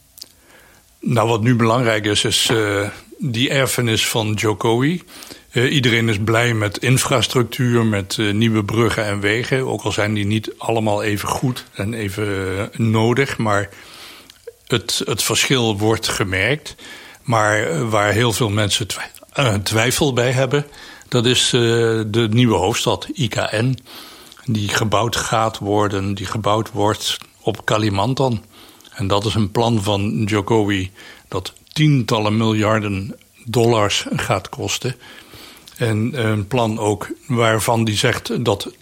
Nou, 1.00 1.28
wat 1.28 1.42
nu 1.42 1.56
belangrijk 1.56 2.04
is, 2.04 2.24
is 2.24 2.50
uh, 2.50 2.88
die 3.18 3.50
erfenis 3.50 4.08
van 4.08 4.32
Jokowi. 4.32 5.02
Uh, 5.52 5.72
iedereen 5.72 6.08
is 6.08 6.18
blij 6.24 6.54
met 6.54 6.78
infrastructuur, 6.78 7.86
met 7.86 8.16
uh, 8.16 8.32
nieuwe 8.32 8.64
bruggen 8.64 9.04
en 9.04 9.20
wegen. 9.20 9.66
Ook 9.66 9.82
al 9.82 9.92
zijn 9.92 10.14
die 10.14 10.26
niet 10.26 10.52
allemaal 10.58 11.02
even 11.02 11.28
goed 11.28 11.64
en 11.72 11.94
even 11.94 12.26
uh, 12.26 12.62
nodig. 12.76 13.38
Maar 13.38 13.68
het, 14.66 15.02
het 15.04 15.22
verschil 15.22 15.78
wordt 15.78 16.08
gemerkt. 16.08 16.74
Maar 17.22 17.88
waar 17.88 18.12
heel 18.12 18.32
veel 18.32 18.50
mensen 18.50 18.86
twijfel 19.62 20.12
bij 20.12 20.32
hebben... 20.32 20.66
dat 21.08 21.26
is 21.26 21.50
de 21.50 22.26
nieuwe 22.30 22.56
hoofdstad, 22.56 23.08
IKN. 23.12 23.78
Die 24.44 24.68
gebouwd 24.68 25.16
gaat 25.16 25.58
worden, 25.58 26.14
die 26.14 26.26
gebouwd 26.26 26.70
wordt 26.70 27.18
op 27.40 27.64
Kalimantan. 27.64 28.44
En 28.92 29.06
dat 29.06 29.24
is 29.24 29.34
een 29.34 29.50
plan 29.50 29.82
van 29.82 30.24
Jokowi 30.24 30.90
dat 31.28 31.52
tientallen 31.72 32.36
miljarden 32.36 33.16
dollars 33.44 34.06
gaat 34.16 34.48
kosten... 34.48 34.96
En 35.78 36.26
een 36.26 36.46
plan 36.46 36.78
ook 36.78 37.08
waarvan 37.26 37.84
die 37.84 37.96
zegt 37.96 38.44
dat, 38.44 38.72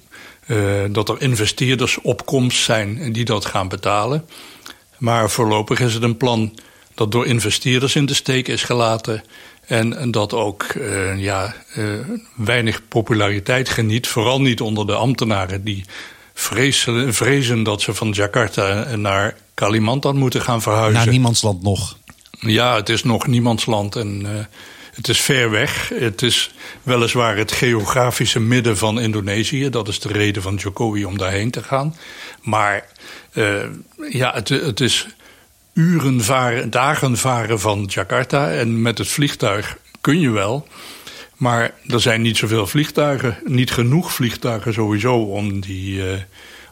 uh, 0.46 0.84
dat 0.90 1.08
er 1.08 1.20
investeerders 1.20 2.00
opkomst 2.00 2.62
zijn 2.62 3.12
die 3.12 3.24
dat 3.24 3.44
gaan 3.44 3.68
betalen. 3.68 4.28
Maar 4.98 5.30
voorlopig 5.30 5.80
is 5.80 5.94
het 5.94 6.02
een 6.02 6.16
plan 6.16 6.58
dat 6.94 7.12
door 7.12 7.26
investeerders 7.26 7.94
in 7.94 8.06
de 8.06 8.14
steek 8.14 8.48
is 8.48 8.62
gelaten. 8.62 9.24
En 9.66 10.10
dat 10.10 10.32
ook 10.32 10.64
uh, 10.76 11.18
ja, 11.22 11.54
uh, 11.76 11.84
weinig 12.34 12.82
populariteit 12.88 13.68
geniet. 13.68 14.06
Vooral 14.06 14.40
niet 14.40 14.60
onder 14.60 14.86
de 14.86 14.94
ambtenaren 14.94 15.64
die 15.64 15.84
vrezen, 16.34 17.14
vrezen 17.14 17.62
dat 17.62 17.82
ze 17.82 17.94
van 17.94 18.10
Jakarta 18.10 18.96
naar 18.96 19.36
Kalimantan 19.54 20.16
moeten 20.16 20.42
gaan 20.42 20.62
verhuizen. 20.62 20.94
Naar 20.94 21.08
niemandsland 21.08 21.62
nog. 21.62 21.96
Ja, 22.40 22.76
het 22.76 22.88
is 22.88 23.02
nog 23.02 23.26
niemandsland. 23.26 23.96
En 23.96 24.26
het 24.96 25.08
is 25.08 25.20
ver 25.20 25.50
weg. 25.50 25.88
Het 25.88 26.22
is 26.22 26.50
weliswaar 26.82 27.36
het 27.36 27.52
geografische 27.52 28.40
midden 28.40 28.76
van 28.76 29.00
Indonesië. 29.00 29.70
Dat 29.70 29.88
is 29.88 30.00
de 30.00 30.12
reden 30.12 30.42
van 30.42 30.54
Jokowi 30.54 31.04
om 31.04 31.18
daarheen 31.18 31.50
te 31.50 31.62
gaan. 31.62 31.96
Maar 32.42 32.86
uh, 33.32 33.64
ja, 34.10 34.32
het, 34.34 34.48
het 34.48 34.80
is 34.80 35.06
uren 35.72 36.24
varen, 36.24 36.70
dagen 36.70 37.16
varen 37.16 37.60
van 37.60 37.84
Jakarta. 37.88 38.50
En 38.50 38.82
met 38.82 38.98
het 38.98 39.08
vliegtuig 39.08 39.78
kun 40.00 40.20
je 40.20 40.30
wel. 40.30 40.68
Maar 41.36 41.74
er 41.86 42.00
zijn 42.00 42.22
niet 42.22 42.36
zoveel 42.36 42.66
vliegtuigen, 42.66 43.38
niet 43.44 43.70
genoeg 43.70 44.12
vliegtuigen 44.12 44.72
sowieso 44.72 45.16
om 45.16 45.60
die, 45.60 45.96
uh, 45.96 46.12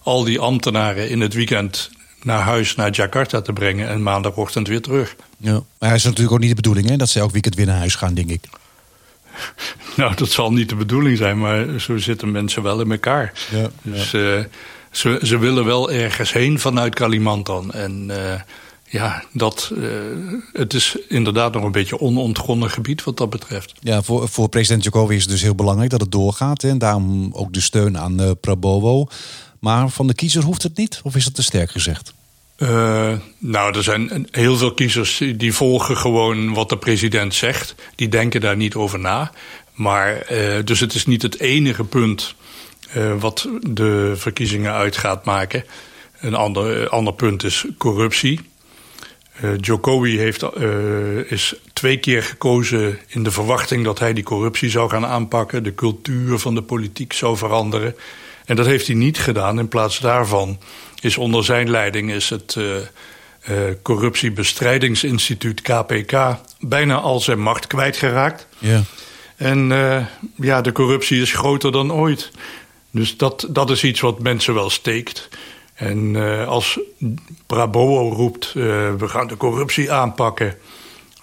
al 0.03 0.25
die 0.25 0.39
ambtenaren 0.39 1.09
in 1.09 1.21
het 1.21 1.35
weekend 1.35 1.91
naar 2.25 2.41
huis, 2.41 2.75
naar 2.75 2.91
Jakarta 2.91 3.41
te 3.41 3.53
brengen 3.53 3.89
en 3.89 4.03
maandagochtend 4.03 4.69
weer 4.69 4.83
terug. 4.83 5.17
Ja, 5.37 5.53
maar 5.53 5.89
hij 5.89 5.95
is 5.95 6.05
natuurlijk 6.05 6.33
ook 6.33 6.41
niet 6.41 6.49
de 6.49 6.55
bedoeling 6.55 6.89
hè, 6.89 6.97
dat 6.97 7.09
ze 7.09 7.19
elk 7.19 7.31
weekend 7.31 7.55
weer 7.55 7.67
naar 7.67 7.79
huis 7.79 7.95
gaan, 7.95 8.15
denk 8.15 8.31
ik. 8.31 8.41
Nou, 9.97 10.15
dat 10.15 10.31
zal 10.31 10.53
niet 10.53 10.69
de 10.69 10.75
bedoeling 10.75 11.17
zijn, 11.17 11.39
maar 11.39 11.81
zo 11.81 11.97
zitten 11.97 12.31
mensen 12.31 12.63
wel 12.63 12.81
in 12.81 12.91
elkaar. 12.91 13.33
Ja, 13.51 13.71
dus 13.83 14.13
uh, 14.13 14.45
ze, 14.91 15.19
ze 15.23 15.39
willen 15.39 15.65
wel 15.65 15.91
ergens 15.91 16.33
heen 16.33 16.59
vanuit 16.59 16.95
Kalimantan. 16.95 17.73
En 17.73 18.07
uh, 18.11 18.41
ja, 18.89 19.25
dat, 19.33 19.71
uh, 19.75 19.91
het 20.53 20.75
is 20.75 20.97
inderdaad 21.09 21.53
nog 21.55 21.63
een 21.65 21.73
beetje 21.73 22.01
onontgonnen 22.01 22.71
gebied 22.71 23.05
wat 23.05 23.17
dat 23.17 23.31
betreft. 23.31 23.73
Ja, 23.81 24.03
voor, 24.03 24.29
voor 24.29 24.49
president 24.49 24.85
Jokowi 24.85 25.17
is 25.17 25.23
het 25.23 25.31
dus 25.31 25.43
heel 25.43 25.55
belangrijk 25.55 25.91
dat 25.91 26.01
het 26.01 26.13
doorgaat. 26.13 26.63
Hè, 26.63 26.69
en 26.69 26.79
daarom 26.79 27.31
ook 27.33 27.53
de 27.53 27.61
steun 27.61 27.99
aan 27.99 28.37
Prabowo. 28.41 29.07
Maar 29.65 29.89
van 29.89 30.07
de 30.07 30.15
kiezer 30.15 30.43
hoeft 30.43 30.63
het 30.63 30.77
niet? 30.77 31.01
Of 31.03 31.17
is 31.17 31.25
dat 31.25 31.35
te 31.35 31.43
sterk 31.43 31.71
gezegd? 31.71 32.15
Uh, 32.59 33.13
nou, 33.39 33.77
er 33.77 33.83
zijn 33.83 34.29
heel 34.31 34.57
veel 34.57 34.75
kiezers 34.75 35.23
die 35.37 35.55
volgen 35.55 35.97
gewoon 35.97 36.55
wat 36.55 36.69
de 36.69 36.79
president 36.79 37.35
zegt. 37.35 37.75
Die 37.95 38.09
denken 38.09 38.41
daar 38.41 38.57
niet 38.57 38.75
over 38.75 38.99
na. 38.99 39.33
Maar, 39.75 40.33
uh, 40.33 40.59
dus 40.65 40.81
het 40.81 40.95
is 40.95 41.07
niet 41.07 41.23
het 41.23 41.41
enige 41.41 41.85
punt 41.85 42.35
uh, 42.97 43.21
wat 43.21 43.49
de 43.61 44.13
verkiezingen 44.17 44.73
uit 44.73 44.97
gaat 44.97 45.25
maken. 45.25 45.65
Een 46.21 46.35
ander, 46.35 46.89
ander 46.89 47.15
punt 47.15 47.45
is 47.45 47.65
corruptie. 47.79 48.41
Jokowi 49.61 50.19
heeft, 50.19 50.45
is 51.27 51.55
twee 51.73 51.97
keer 51.97 52.23
gekozen 52.23 52.99
in 53.07 53.23
de 53.23 53.31
verwachting 53.31 53.85
dat 53.85 53.99
hij 53.99 54.13
die 54.13 54.25
corruptie 54.25 54.71
zou 54.71 54.91
gaan 54.91 55.07
aanpakken. 55.07 55.63
De 55.63 55.75
cultuur 55.75 56.39
van 56.39 56.55
de 56.55 56.63
politiek 56.63 57.13
zou 57.13 57.37
veranderen. 57.37 57.95
En 58.45 58.57
dat 58.57 58.67
heeft 58.67 58.87
hij 58.87 58.97
niet 58.97 59.19
gedaan. 59.19 59.59
In 59.59 59.69
plaats 59.69 59.99
daarvan 59.99 60.59
is 61.01 61.17
onder 61.17 61.45
zijn 61.45 61.71
leiding 61.71 62.13
is 62.13 62.31
het 62.31 62.57
uh, 62.59 62.75
corruptiebestrijdingsinstituut 63.83 65.63
KPK 65.63 66.37
bijna 66.61 66.97
al 66.97 67.21
zijn 67.21 67.41
macht 67.41 67.67
kwijtgeraakt. 67.67 68.47
Ja. 68.59 68.83
En 69.37 69.69
ja, 70.37 70.61
de 70.61 70.73
corruptie 70.73 71.21
is 71.21 71.33
groter 71.33 71.73
dan 71.73 71.93
ooit. 71.93 72.31
Dus 72.91 73.17
dat, 73.17 73.47
dat 73.51 73.71
is 73.71 73.85
iets 73.85 74.01
wat 74.01 74.21
mensen 74.21 74.55
wel 74.55 74.71
steekt. 74.71 75.29
En 75.75 76.17
als 76.47 76.81
Prabowo 77.47 78.09
roept, 78.09 78.53
we 78.53 79.09
gaan 79.09 79.27
de 79.27 79.37
corruptie 79.37 79.93
aanpakken... 79.93 80.57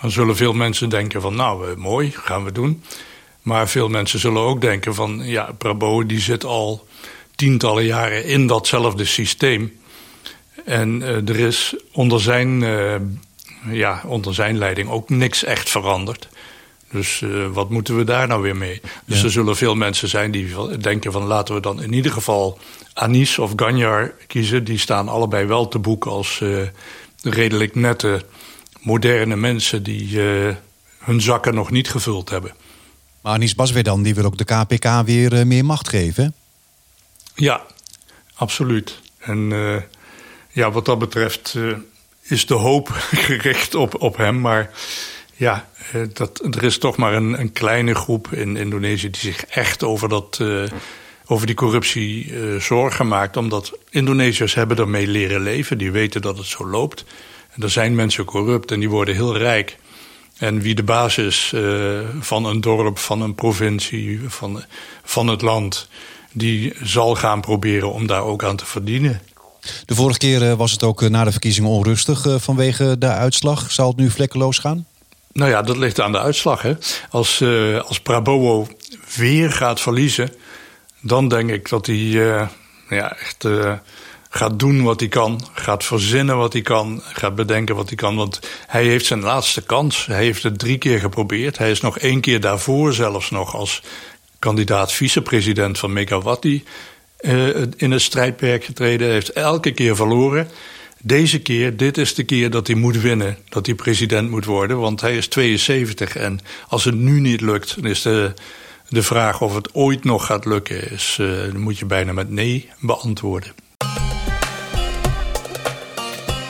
dan 0.02 0.12
zullen 0.12 0.36
veel 0.36 0.54
mensen 0.54 0.90
denken 0.90 1.22
van, 1.22 1.36
nou, 1.36 1.78
mooi, 1.78 2.12
gaan 2.12 2.44
we 2.44 2.52
doen. 2.52 2.84
Maar 3.42 3.70
veel 3.70 3.88
mensen 3.88 4.20
zullen 4.20 4.42
ook 4.42 4.62
denken 4.62 4.96
van, 4.96 5.22
ja, 5.24 5.52
Prabowo 5.58 6.06
die 6.06 6.20
zit 6.20 6.44
al 6.44 6.88
tientallen 7.42 7.86
jaren 7.86 8.26
in 8.26 8.48
datzelfde 8.48 9.06
systeem. 9.06 9.80
En 10.66 11.02
er 11.02 11.40
is 11.40 11.76
onder 11.92 12.22
zijn, 12.22 12.64
ja, 13.70 14.04
onder 14.06 14.34
zijn 14.34 14.58
leiding 14.58 14.90
ook 14.90 15.10
niks 15.10 15.44
echt 15.44 15.70
veranderd. 15.70 16.30
Dus 16.92 17.22
uh, 17.22 17.48
wat 17.48 17.70
moeten 17.70 17.98
we 17.98 18.04
daar 18.04 18.28
nou 18.28 18.42
weer 18.42 18.56
mee? 18.56 18.82
Dus 19.06 19.18
ja. 19.18 19.24
er 19.24 19.32
zullen 19.32 19.56
veel 19.56 19.76
mensen 19.76 20.08
zijn 20.08 20.32
die 20.32 20.78
denken 20.78 21.12
van 21.12 21.24
laten 21.24 21.56
we 21.56 21.62
dan 21.62 21.84
in 21.84 21.94
ieder 21.94 22.12
geval 22.12 22.60
Anis 22.94 23.40
of 23.40 23.52
Ganjar 23.56 24.14
kiezen. 24.28 24.64
Die 24.64 24.78
staan 24.78 25.08
allebei 25.08 25.46
wel 25.46 25.68
te 25.68 25.80
boek 25.80 26.06
als 26.06 26.40
uh, 26.44 26.62
redelijk 27.22 27.76
nette, 27.76 28.26
moderne 28.82 29.36
mensen 29.36 29.84
die 29.84 30.10
uh, 30.10 30.56
hun 30.98 31.22
zakken 31.22 31.56
nog 31.56 31.72
niet 31.72 31.90
gevuld 31.90 32.30
hebben. 32.30 32.54
Maar 33.22 33.34
Anis 33.34 33.56
Baswedan 33.56 34.04
die 34.04 34.16
wil 34.16 34.26
ook 34.26 34.38
de 34.38 34.44
KPK 34.44 35.06
weer 35.06 35.48
meer 35.48 35.66
macht 35.66 35.90
geven. 35.90 36.34
Ja, 37.36 37.62
absoluut. 38.36 39.00
En 39.18 39.50
ja, 40.50 40.72
wat 40.72 40.86
dat 40.86 41.00
betreft 41.00 41.58
is 42.22 42.46
de 42.46 42.54
hoop 42.54 42.88
gericht 43.28 43.76
op, 43.76 44.02
op 44.02 44.18
hem. 44.18 44.42
Maar 44.42 44.70
ja, 45.36 45.70
dat, 46.14 46.40
er 46.56 46.64
is 46.64 46.78
toch 46.78 46.98
maar 46.98 47.14
een, 47.14 47.40
een, 47.40 47.52
kleine 47.52 47.96
groep 47.96 48.28
in 48.32 48.56
Indonesië 48.58 49.10
die 49.10 49.22
zich 49.22 49.46
echt 49.46 49.84
over, 49.84 50.10
dat, 50.10 50.40
over 51.26 51.46
die 51.46 51.56
corruptie 51.56 52.34
zorgen 52.60 53.08
maakt. 53.08 53.38
Omdat 53.38 53.78
Indonesiërs 53.90 54.54
hebben 54.54 54.78
ermee 54.78 55.08
leren 55.08 55.42
leven. 55.42 55.78
Die 55.78 55.92
weten 55.92 56.22
dat 56.22 56.38
het 56.38 56.48
zo 56.48 56.68
loopt. 56.68 57.06
En 57.52 57.64
er 57.64 57.70
zijn 57.70 57.96
mensen 57.96 58.26
corrupt 58.26 58.72
en 58.72 58.80
die 58.80 58.90
worden 58.90 59.16
heel 59.16 59.38
rijk. 59.38 59.78
En 60.38 60.62
wie 60.62 60.76
de 60.76 60.84
baas 60.84 61.18
is 61.18 61.52
uh, 61.56 62.00
van 62.20 62.46
een 62.46 62.62
dorp, 62.62 62.98
van 62.98 63.22
een 63.22 63.36
provincie, 63.36 64.20
van, 64.28 64.64
van 65.04 65.28
het 65.28 65.42
land... 65.42 65.90
die 66.32 66.74
zal 66.84 67.16
gaan 67.16 67.42
proberen 67.42 67.94
om 67.94 68.08
daar 68.08 68.24
ook 68.24 68.44
aan 68.44 68.56
te 68.56 68.66
verdienen. 68.66 69.22
De 69.86 69.96
vorige 69.96 70.20
keer 70.20 70.56
was 70.56 70.72
het 70.72 70.84
ook 70.84 71.10
na 71.10 71.24
de 71.24 71.32
verkiezingen 71.32 71.70
onrustig 71.70 72.26
vanwege 72.38 72.98
de 72.98 73.08
uitslag. 73.08 73.72
Zal 73.72 73.88
het 73.88 73.98
nu 73.98 74.10
vlekkeloos 74.10 74.58
gaan? 74.60 74.86
Nou 75.34 75.50
ja, 75.50 75.62
dat 75.62 75.78
ligt 75.78 76.00
aan 76.00 76.12
de 76.12 76.20
uitslag. 76.20 76.62
Hè. 76.62 76.74
Als, 77.10 77.42
uh, 77.42 77.82
als 77.82 78.00
Prabowo 78.00 78.68
weer 79.16 79.52
gaat 79.52 79.82
verliezen, 79.82 80.34
dan 81.02 81.28
denk 81.28 81.50
ik 81.50 81.70
dat 81.70 81.86
hij 81.86 81.96
uh, 81.96 82.48
ja, 82.90 83.18
echt 83.18 83.44
uh, 83.44 83.74
gaat 84.30 84.60
doen 84.60 84.84
wat 84.84 85.00
hij 85.00 85.10
kan. 85.10 85.42
Gaat 85.54 85.84
verzinnen 85.84 86.38
wat 86.38 86.54
hij 86.54 86.62
kan. 86.62 87.02
Gaat 87.04 87.36
bedenken 87.36 87.76
wat 87.76 87.88
hij 87.88 87.98
kan. 87.98 88.16
Want 88.16 88.40
hij 88.68 88.84
heeft 88.84 89.06
zijn 89.06 89.22
laatste 89.22 89.62
kans. 89.62 90.06
Hij 90.06 90.24
heeft 90.24 90.44
het 90.44 90.60
drie 90.60 90.78
keer 90.78 91.00
geprobeerd. 91.00 91.58
Hij 91.58 91.72
is 91.72 91.82
nog 91.82 91.98
één 91.98 92.22
keer 92.22 92.40
daarvoor 92.40 92.94
zelfs 92.94 93.30
nog 93.30 93.56
als 93.56 93.82
kandidaat 94.42 94.92
vicepresident 94.92 95.80
van 95.80 95.94
Megawati 95.94 96.64
in 97.76 97.92
het 97.92 98.02
strijdperk 98.02 98.64
getreden. 98.64 99.06
Hij 99.06 99.16
heeft 99.16 99.34
elke 99.34 99.72
keer 99.72 99.96
verloren 99.96 100.48
deze 101.04 101.40
keer, 101.40 101.78
dit 101.78 101.98
is 101.98 102.14
de 102.14 102.24
keer 102.24 102.50
dat 102.50 102.68
hij 102.68 102.76
moet 102.76 103.02
winnen. 103.02 103.38
Dat 103.50 103.66
hij 103.66 103.76
president 103.76 104.30
moet 104.30 104.46
worden. 104.46 104.80
Want 104.80 105.02
hij 105.02 105.18
is 105.18 105.28
72. 105.28 106.16
En 106.16 106.40
als 106.68 106.86
het 106.86 106.96
nu 106.96 107.20
niet 107.20 107.42
lukt, 107.42 107.76
dan 107.76 107.86
is 107.86 108.02
de, 108.02 108.34
de 108.90 109.04
vraag 109.04 109.42
of 109.42 109.56
het 109.56 109.74
ooit 109.74 110.04
nog 110.04 110.26
gaat 110.26 110.46
lukken. 110.46 110.92
Is, 110.92 111.18
uh, 111.22 111.52
moet 111.52 111.80
je 111.80 111.86
bijna 111.86 112.14
met 112.14 112.30
nee 112.30 112.70
beantwoorden. 112.80 113.54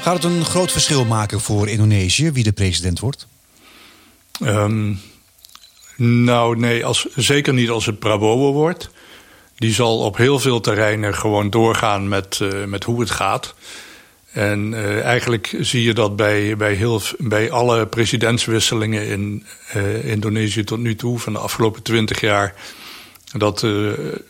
Gaat 0.01 0.23
het 0.23 0.23
een 0.23 0.45
groot 0.45 0.71
verschil 0.71 1.05
maken 1.05 1.41
voor 1.41 1.67
Indonesië 1.67 2.31
wie 2.31 2.43
de 2.43 2.51
president 2.51 2.99
wordt? 2.99 3.27
Um, 4.43 4.99
nou, 6.01 6.57
nee, 6.57 6.85
als, 6.85 7.07
zeker 7.15 7.53
niet 7.53 7.69
als 7.69 7.85
het 7.85 7.99
Prabowo 7.99 8.53
wordt. 8.53 8.89
Die 9.55 9.73
zal 9.73 9.99
op 9.99 10.17
heel 10.17 10.39
veel 10.39 10.59
terreinen 10.59 11.15
gewoon 11.15 11.49
doorgaan 11.49 12.07
met, 12.07 12.39
uh, 12.41 12.63
met 12.63 12.83
hoe 12.83 12.99
het 12.99 13.09
gaat. 13.09 13.55
En 14.31 14.71
uh, 14.71 15.01
eigenlijk 15.01 15.55
zie 15.59 15.83
je 15.83 15.93
dat 15.93 16.15
bij, 16.15 16.57
bij, 16.57 16.73
heel, 16.73 17.01
bij 17.17 17.51
alle 17.51 17.87
presidentswisselingen 17.87 19.07
in 19.07 19.45
uh, 19.75 20.05
Indonesië 20.05 20.63
tot 20.63 20.79
nu 20.79 20.95
toe, 20.95 21.19
van 21.19 21.33
de 21.33 21.39
afgelopen 21.39 21.81
twintig 21.81 22.21
jaar. 22.21 22.55
Dat 23.37 23.59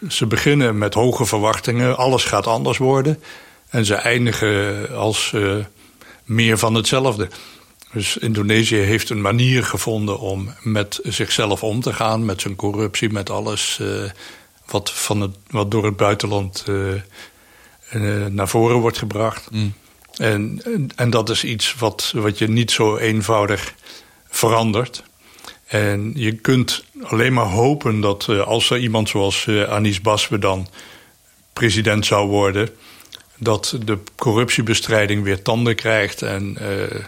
ze 0.10 0.26
beginnen 0.28 0.78
met 0.78 0.94
hoge 0.94 1.26
verwachtingen, 1.26 1.98
alles 1.98 2.24
gaat 2.24 2.48
anders 2.48 2.78
worden. 2.78 3.24
En 3.70 3.86
ze 3.86 3.96
eindigen 3.96 4.90
als 4.96 5.34
meer 6.24 6.58
van 6.58 6.74
hetzelfde. 6.76 7.28
Dus 7.94 8.18
Indonesië 8.18 8.76
heeft 8.76 9.10
een 9.10 9.22
manier 9.22 9.64
gevonden 9.64 10.20
om 10.20 10.54
met 10.62 11.00
zichzelf 11.04 11.64
om 11.64 11.82
te 11.82 11.94
gaan, 11.94 12.26
met 12.26 12.42
zijn 12.42 12.56
corruptie, 12.56 13.10
met 13.10 13.30
alles 13.30 13.80
wat, 14.66 14.92
van 14.92 15.22
het, 15.22 15.36
wat 15.48 15.72
door 15.72 15.86
het 15.86 15.98
buitenland 15.98 16.66
naar 18.30 18.48
voren 18.48 18.78
wordt 18.78 18.98
gebracht. 18.98 19.52
Mm. 19.52 19.74
En, 20.16 20.62
en 20.96 21.10
dat 21.10 21.30
is 21.30 21.44
iets 21.44 21.76
wat, 21.76 22.12
wat 22.16 22.38
je 22.38 22.48
niet 22.48 22.72
zo 22.72 22.98
eenvoudig 22.98 23.74
verandert. 24.30 25.04
En 25.66 26.12
je 26.16 26.32
kunt 26.32 26.84
alleen 27.02 27.34
maar 27.34 27.46
hopen 27.46 28.02
dat 28.02 28.28
uh, 28.30 28.42
als 28.42 28.70
er 28.70 28.78
iemand 28.78 29.10
zoals 29.10 29.46
uh, 29.46 29.64
Anis 29.64 30.02
Baswe 30.02 30.40
dan 30.40 30.68
president 31.54 32.06
zou 32.06 32.28
worden, 32.28 32.70
dat 33.38 33.78
de 33.86 33.98
corruptiebestrijding 34.16 35.24
weer 35.24 35.42
tanden 35.42 35.76
krijgt 35.76 36.22
en 36.22 36.58
uh, 36.62 37.04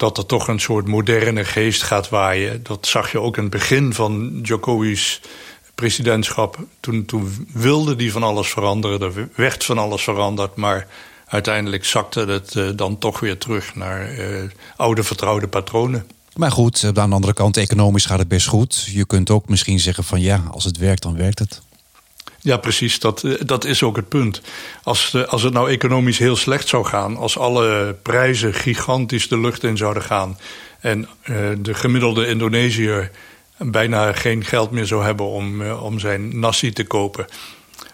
dat 0.00 0.18
er 0.18 0.26
toch 0.26 0.48
een 0.48 0.60
soort 0.60 0.86
moderne 0.86 1.44
geest 1.44 1.82
gaat 1.82 2.08
waaien. 2.08 2.62
Dat 2.62 2.86
zag 2.86 3.12
je 3.12 3.20
ook 3.20 3.36
in 3.36 3.42
het 3.42 3.52
begin 3.52 3.94
van 3.94 4.40
Jokowi's 4.42 5.20
presidentschap. 5.74 6.58
Toen, 6.80 7.04
toen 7.04 7.46
wilde 7.52 7.96
die 7.96 8.12
van 8.12 8.22
alles 8.22 8.48
veranderen, 8.48 9.00
er 9.00 9.28
werd 9.34 9.64
van 9.64 9.78
alles 9.78 10.02
veranderd, 10.02 10.56
maar 10.56 10.86
uiteindelijk 11.26 11.84
zakte 11.84 12.20
het 12.20 12.54
uh, 12.54 12.70
dan 12.76 12.98
toch 12.98 13.20
weer 13.20 13.38
terug 13.38 13.74
naar 13.74 14.18
uh, 14.18 14.42
oude 14.76 15.02
vertrouwde 15.02 15.48
patronen. 15.48 16.06
Maar 16.34 16.50
goed, 16.50 16.84
aan 16.84 16.94
de 16.94 17.14
andere 17.14 17.32
kant, 17.32 17.56
economisch 17.56 18.04
gaat 18.04 18.18
het 18.18 18.28
best 18.28 18.46
goed. 18.46 18.84
Je 18.84 19.06
kunt 19.06 19.30
ook 19.30 19.48
misschien 19.48 19.80
zeggen 19.80 20.04
van 20.04 20.20
ja, 20.20 20.42
als 20.50 20.64
het 20.64 20.76
werkt, 20.76 21.02
dan 21.02 21.16
werkt 21.16 21.38
het. 21.38 21.62
Ja, 22.42 22.56
precies. 22.56 22.98
Dat, 22.98 23.24
eh, 23.24 23.32
dat 23.44 23.64
is 23.64 23.82
ook 23.82 23.96
het 23.96 24.08
punt. 24.08 24.40
Als, 24.82 25.26
als 25.26 25.42
het 25.42 25.52
nou 25.52 25.70
economisch 25.70 26.18
heel 26.18 26.36
slecht 26.36 26.68
zou 26.68 26.84
gaan, 26.84 27.16
als 27.16 27.38
alle 27.38 27.96
prijzen 28.02 28.54
gigantisch 28.54 29.28
de 29.28 29.38
lucht 29.38 29.64
in 29.64 29.76
zouden 29.76 30.02
gaan 30.02 30.38
en 30.80 31.08
uh, 31.24 31.36
de 31.58 31.74
gemiddelde 31.74 32.26
Indonesiër 32.26 33.10
bijna 33.58 34.12
geen 34.12 34.44
geld 34.44 34.70
meer 34.70 34.86
zou 34.86 35.04
hebben 35.04 35.26
om, 35.26 35.70
om 35.70 35.98
zijn 35.98 36.38
nasi 36.38 36.72
te 36.72 36.84
kopen, 36.84 37.26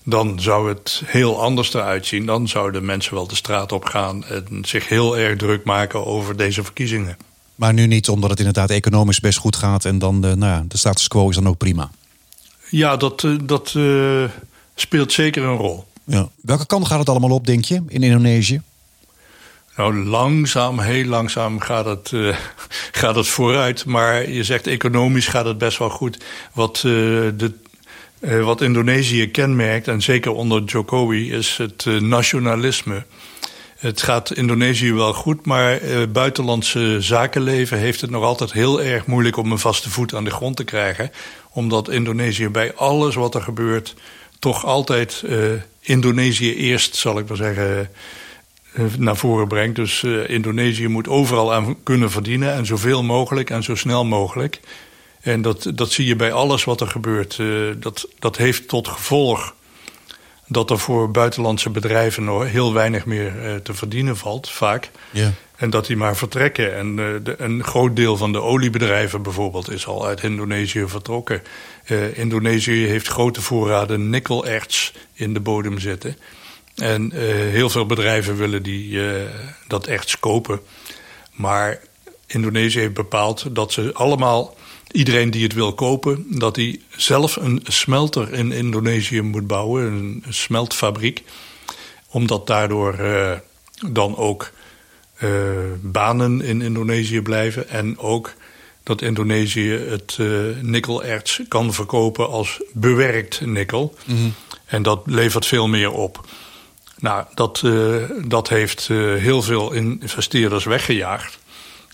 dan 0.05 0.41
zou 0.41 0.69
het 0.69 1.03
heel 1.05 1.43
anders 1.43 1.75
eruit 1.75 2.07
zien. 2.07 2.27
Dan 2.27 2.49
zouden 2.49 2.85
mensen 2.85 3.15
wel 3.15 3.27
de 3.27 3.35
straat 3.35 3.73
op 3.73 3.85
gaan 3.85 4.25
en 4.25 4.47
zich 4.63 4.89
heel 4.89 5.19
erg 5.19 5.39
druk 5.39 5.65
maken 5.65 6.07
over 6.07 6.37
deze 6.37 6.65
verkiezingen. 6.65 7.17
Maar 7.55 7.75
nu 7.75 7.87
niet, 7.87 8.09
omdat 8.09 8.31
het 8.31 8.39
inderdaad 8.39 8.71
economisch 8.71 9.21
best 9.21 9.39
goed 9.39 9.57
gaat 9.57 9.85
en 9.85 9.99
dan 9.99 10.21
de, 10.21 10.37
nou 10.37 10.53
ja, 10.53 10.65
de 10.69 10.77
status 10.77 11.09
quo 11.09 11.29
is 11.29 11.35
dan 11.35 11.49
ook 11.49 11.59
prima. 11.59 11.91
Ja, 12.71 12.97
dat, 12.97 13.25
eh, 13.25 13.35
dat 13.43 13.75
uh, 13.77 14.25
speelt 14.75 15.13
zeker 15.13 15.43
een 15.43 15.57
rol. 15.57 15.87
Ja. 16.05 16.29
Welke 16.43 16.67
kant 16.67 16.87
gaat 16.87 16.99
het 16.99 17.09
allemaal 17.09 17.31
op, 17.31 17.47
denk 17.47 17.65
je, 17.65 17.83
in 17.89 18.03
Indonesië? 18.03 18.63
Nou, 19.77 20.05
langzaam, 20.05 20.81
heel 20.81 21.05
langzaam 21.05 21.61
gaat 21.61 21.85
het, 21.85 22.11
uh, 22.11 22.37
gaat 23.01 23.15
het 23.15 23.29
vooruit. 23.29 23.85
Maar 23.85 24.31
je 24.31 24.45
zegt 24.45 24.67
economisch 24.67 25.27
gaat 25.27 25.45
het 25.45 25.59
best 25.59 25.79
wel 25.79 25.91
goed. 25.91 26.25
Wat, 26.53 26.77
uh, 26.77 26.93
de, 27.37 27.53
uh, 28.21 28.45
wat 28.45 28.61
Indonesië 28.61 29.31
kenmerkt, 29.31 29.89
en 29.89 30.03
zeker 30.03 30.33
onder 30.33 30.63
Jokowi, 30.63 31.33
is 31.33 31.57
het 31.57 31.85
nationalisme. 32.01 33.05
Het 33.77 34.03
gaat 34.03 34.35
Indonesië 34.35 34.93
wel 34.93 35.13
goed, 35.13 35.47
maar 35.47 35.81
buitenlandse 36.13 36.97
zakenleven 37.01 37.79
heeft 37.79 38.01
het 38.01 38.11
nog 38.11 38.23
altijd 38.23 38.53
heel 38.53 38.83
erg 38.83 39.07
moeilijk 39.07 39.37
om 39.37 39.53
een 39.53 39.59
vaste 39.59 39.91
voet 39.91 40.15
aan 40.15 40.25
de 40.25 40.31
grond 40.31 40.57
te 40.57 40.65
krijgen. 40.65 41.11
Omdat 41.51 41.89
Indonesië 41.89 42.49
bij 42.49 42.75
alles 42.75 43.15
wat 43.15 43.35
er 43.35 43.43
gebeurt 43.43 43.95
toch 44.39 44.65
altijd 44.65 45.25
Indonesië 45.81 46.55
eerst, 46.55 46.97
zal 46.97 47.19
ik 47.19 47.29
maar 47.29 47.37
zeggen 47.37 47.91
eh, 48.73 48.85
naar 48.99 49.17
voren 49.17 49.49
brengt. 49.49 49.77
Dus 49.77 50.05
Indonesië 50.27 50.89
moet 50.89 51.09
overal 51.09 51.55
aan 51.55 51.83
kunnen 51.83 52.11
verdienen 52.11 52.53
en 52.53 52.67
zoveel 52.67 53.03
mogelijk 53.03 53.51
en 53.51 53.63
zo 53.63 53.75
snel 53.75 54.05
mogelijk. 54.05 54.61
En 55.21 55.43
dat, 55.43 55.71
dat 55.75 55.93
zie 55.93 56.07
je 56.07 56.17
bij 56.17 56.33
alles 56.33 56.65
wat 56.65 56.81
er 56.81 56.89
gebeurt. 56.89 57.41
Dat, 57.79 58.09
dat 58.19 58.37
heeft 58.37 58.69
tot 58.69 58.89
gevolg 58.89 59.55
dat 60.47 60.71
er 60.71 60.79
voor 60.79 61.11
buitenlandse 61.11 61.71
bedrijven 61.71 62.25
nog 62.25 62.47
heel 62.47 62.73
weinig 62.73 63.07
meer 63.07 63.61
te 63.63 63.75
verdienen 63.75 64.17
valt, 64.17 64.51
vaak. 64.51 64.91
Ja. 65.11 65.33
En 65.57 65.71
dat 65.71 65.87
die 65.87 65.97
maar 65.97 66.17
vertrekken. 66.17 66.77
En 66.77 66.97
de, 66.97 67.35
een 67.39 67.65
groot 67.65 67.97
deel 67.97 68.17
van 68.17 68.33
de 68.33 68.41
oliebedrijven 68.41 69.23
bijvoorbeeld 69.23 69.71
is 69.71 69.87
al 69.87 70.07
uit 70.07 70.23
Indonesië 70.23 70.85
vertrokken. 70.87 71.43
Indonesië 72.15 72.87
heeft 72.87 73.09
grote 73.09 73.43
voorraden 73.43 74.11
nikkelerts 74.11 74.93
in 75.13 75.35
de 75.35 75.41
bodem 75.41 75.79
zitten. 75.79 76.17
En 76.75 77.11
uh, 77.15 77.21
heel 77.31 77.71
veel 77.71 77.87
bedrijven 77.87 78.37
willen 78.37 78.63
die, 78.63 79.01
dat 79.67 79.87
echt 79.87 80.19
kopen. 80.21 80.61
Maar 81.33 81.81
Indonesië 82.27 82.79
heeft 82.79 82.95
bepaald 82.95 83.55
dat 83.55 83.73
ze 83.73 83.91
allemaal, 83.93 84.55
iedereen 84.97 85.31
die 85.31 85.43
het 85.43 85.53
wil 85.53 85.75
kopen, 85.75 86.27
dat 86.29 86.57
hij 86.57 86.81
zelf 86.97 87.37
een 87.37 87.61
smelter 87.65 88.33
in 88.33 88.53
Indonesië 88.53 89.21
moet 89.21 89.47
bouwen, 89.47 89.83
een, 89.85 90.25
smeltfabriek. 90.29 91.23
Omdat 92.11 92.47
daardoor 92.47 93.01
uh, 93.01 93.33
dan 93.91 94.17
ook 94.17 94.51
banen 95.81 96.41
in 96.41 96.63
Indonesië 96.63 97.21
blijven 97.21 97.69
en 97.69 97.99
ook 97.99 98.35
dat 98.83 99.03
Indonesië 99.03 99.71
het 99.71 100.19
nikkelerts 100.61 101.41
kan 101.49 101.75
verkopen 101.75 102.29
als 102.29 102.61
bewerkt 102.73 103.41
nikkel. 103.41 103.95
Mm 104.05 104.17
-hmm. 104.17 104.35
En 104.67 104.83
dat 104.83 105.03
levert 105.05 105.47
veel 105.47 105.69
meer 105.69 105.91
op. 105.91 106.27
Nou, 106.99 107.25
dat, 107.35 107.63
uh, 107.65 108.03
dat 108.25 108.49
heeft 108.49 108.89
uh, 108.89 109.15
heel 109.15 109.43
veel 109.43 109.73
investeerders 109.73 110.65
weggejaagd. 110.65 111.39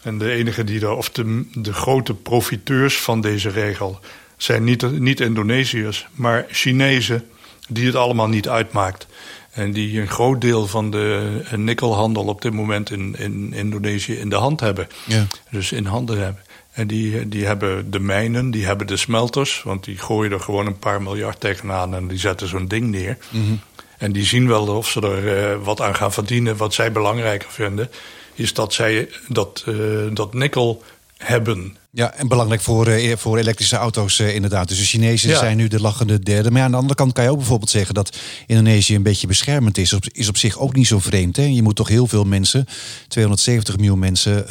En 0.02 0.18
de 0.18 0.30
enige 0.30 0.64
die 0.64 0.80
daar, 0.80 0.96
of 0.96 1.10
de, 1.10 1.44
de 1.54 1.72
grote 1.72 2.14
profiteurs 2.14 3.00
van 3.00 3.20
deze 3.20 3.48
regel, 3.48 4.00
zijn 4.36 4.64
niet, 4.64 5.00
niet 5.00 5.20
Indonesiërs, 5.20 6.06
maar 6.12 6.46
Chinezen, 6.48 7.24
die 7.68 7.86
het 7.86 7.94
allemaal 7.94 8.28
niet 8.28 8.48
uitmaakt. 8.48 9.06
En 9.50 9.72
die 9.72 10.00
een 10.00 10.08
groot 10.08 10.40
deel 10.40 10.66
van 10.66 10.90
de 10.90 11.40
eh, 11.44 11.58
nikkelhandel 11.58 12.24
op 12.24 12.42
dit 12.42 12.52
moment 12.52 12.90
in, 12.90 13.14
in 13.18 13.52
Indonesië 13.52 14.14
in 14.14 14.28
de 14.28 14.36
hand 14.36 14.60
hebben. 14.60 14.88
Ja. 15.06 15.26
Dus 15.50 15.72
in 15.72 15.84
handen 15.84 16.18
hebben. 16.18 16.42
En 16.72 16.86
die, 16.86 17.28
die 17.28 17.46
hebben 17.46 17.90
de 17.90 18.00
mijnen, 18.00 18.50
die 18.50 18.64
hebben 18.64 18.86
de 18.86 18.96
smelters, 18.96 19.62
want 19.62 19.84
die 19.84 19.98
gooien 19.98 20.32
er 20.32 20.40
gewoon 20.40 20.66
een 20.66 20.78
paar 20.78 21.02
miljard 21.02 21.40
tegenaan 21.40 21.94
en 21.94 22.08
die 22.08 22.18
zetten 22.18 22.48
zo'n 22.48 22.68
ding 22.68 22.90
neer. 22.90 23.16
Mm 23.30 23.44
-hmm. 23.44 23.60
En 23.98 24.12
die 24.12 24.24
zien 24.24 24.48
wel 24.48 24.66
of 24.66 24.88
ze 24.88 25.00
er 25.00 25.52
uh, 25.52 25.64
wat 25.64 25.80
aan 25.80 25.94
gaan 25.94 26.12
verdienen. 26.12 26.56
Wat 26.56 26.74
zij 26.74 26.92
belangrijker 26.92 27.50
vinden, 27.50 27.90
is 28.34 28.54
dat 28.54 28.72
zij 28.72 29.08
dat, 29.28 29.64
uh, 29.68 30.14
dat 30.14 30.34
nikkel 30.34 30.82
hebben. 31.16 31.76
Ja, 31.90 32.14
en 32.14 32.28
belangrijk 32.28 32.60
voor, 32.60 32.88
uh, 32.88 33.16
voor 33.16 33.38
elektrische 33.38 33.76
auto's 33.76 34.20
inderdaad. 34.20 34.68
Dus 34.68 34.78
de 34.78 34.84
Chinezen 34.84 35.30
ja. 35.30 35.38
zijn 35.38 35.56
nu 35.56 35.68
de 35.68 35.80
lachende 35.80 36.18
derde. 36.18 36.50
Maar 36.50 36.62
aan 36.62 36.70
de 36.70 36.76
andere 36.76 36.94
kant 36.94 37.12
kan 37.12 37.24
je 37.24 37.30
ook 37.30 37.36
bijvoorbeeld 37.36 37.70
zeggen 37.70 37.94
dat 37.94 38.18
Indonesië 38.46 38.94
een 38.94 39.02
beetje 39.02 39.26
beschermend 39.26 39.78
is. 39.78 39.92
Op, 39.92 40.04
is 40.12 40.28
op 40.28 40.36
zich 40.36 40.58
ook 40.58 40.74
niet 40.74 40.86
zo 40.86 40.98
vreemd. 40.98 41.36
Hè? 41.36 41.44
Je 41.44 41.62
moet 41.62 41.76
toch 41.76 41.88
heel 41.88 42.06
veel 42.06 42.24
mensen, 42.24 42.66
270 43.08 43.76
miljoen 43.76 43.98
mensen, 43.98 44.48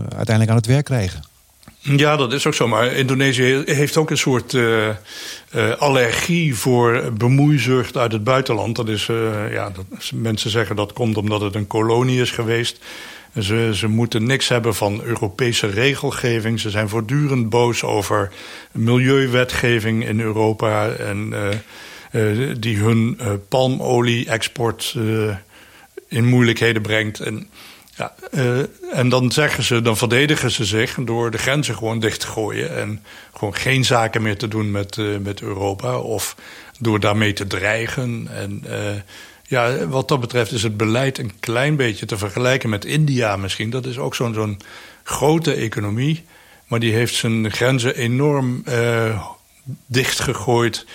uiteindelijk 0.00 0.50
aan 0.50 0.56
het 0.56 0.66
werk 0.66 0.84
krijgen. 0.84 1.33
Ja, 1.86 2.16
dat 2.16 2.32
is 2.32 2.46
ook 2.46 2.54
zo. 2.54 2.68
Maar 2.68 2.92
Indonesië 2.92 3.62
heeft 3.64 3.96
ook 3.96 4.10
een 4.10 4.18
soort 4.18 4.52
uh, 4.52 4.88
uh, 5.54 5.70
allergie 5.78 6.54
voor 6.54 7.12
bemoeizucht 7.12 7.96
uit 7.96 8.12
het 8.12 8.24
buitenland. 8.24 8.76
Dat 8.76 8.88
is, 8.88 9.08
uh, 9.08 9.52
ja, 9.52 9.70
dat, 9.70 10.10
mensen 10.14 10.50
zeggen 10.50 10.76
dat 10.76 10.92
komt 10.92 11.16
omdat 11.16 11.40
het 11.40 11.54
een 11.54 11.66
kolonie 11.66 12.20
is 12.20 12.30
geweest. 12.30 12.84
Ze, 13.40 13.70
ze 13.74 13.88
moeten 13.88 14.26
niks 14.26 14.48
hebben 14.48 14.74
van 14.74 15.02
Europese 15.02 15.66
regelgeving. 15.66 16.60
Ze 16.60 16.70
zijn 16.70 16.88
voortdurend 16.88 17.48
boos 17.48 17.82
over 17.82 18.32
milieuwetgeving 18.72 20.06
in 20.06 20.20
Europa. 20.20 20.88
En 20.88 21.34
die 22.60 22.76
hun 22.76 23.18
palmolie-export 23.48 24.96
in 26.08 26.24
moeilijkheden 26.24 26.82
brengt. 26.82 27.20
En 27.20 27.48
ja, 27.96 28.14
uh, 28.30 28.58
en 28.92 29.08
dan 29.08 29.32
zeggen 29.32 29.64
ze, 29.64 29.82
dan 29.82 29.96
verdedigen 29.96 30.50
ze 30.50 30.64
zich 30.64 30.96
door 31.00 31.30
de 31.30 31.38
grenzen 31.38 31.74
gewoon 31.74 31.98
dicht 31.98 32.20
te 32.20 32.26
gooien. 32.26 32.76
En 32.76 33.04
gewoon 33.32 33.54
geen 33.54 33.84
zaken 33.84 34.22
meer 34.22 34.36
te 34.36 34.48
doen 34.48 34.70
met, 34.70 34.96
uh, 34.96 35.18
met 35.18 35.40
Europa. 35.40 35.98
Of 35.98 36.36
door 36.78 37.00
daarmee 37.00 37.32
te 37.32 37.46
dreigen. 37.46 38.28
En 38.32 38.64
uh, 38.66 38.72
ja, 39.46 39.86
wat 39.86 40.08
dat 40.08 40.20
betreft 40.20 40.52
is 40.52 40.62
het 40.62 40.76
beleid 40.76 41.18
een 41.18 41.32
klein 41.40 41.76
beetje 41.76 42.06
te 42.06 42.18
vergelijken 42.18 42.68
met 42.68 42.84
India 42.84 43.36
misschien. 43.36 43.70
Dat 43.70 43.86
is 43.86 43.98
ook 43.98 44.14
zo'n 44.14 44.34
zo'n 44.34 44.60
grote 45.02 45.52
economie. 45.52 46.24
Maar 46.66 46.80
die 46.80 46.92
heeft 46.92 47.14
zijn 47.14 47.52
grenzen 47.52 47.96
enorm 47.96 48.64
dichtgegooid 49.86 50.86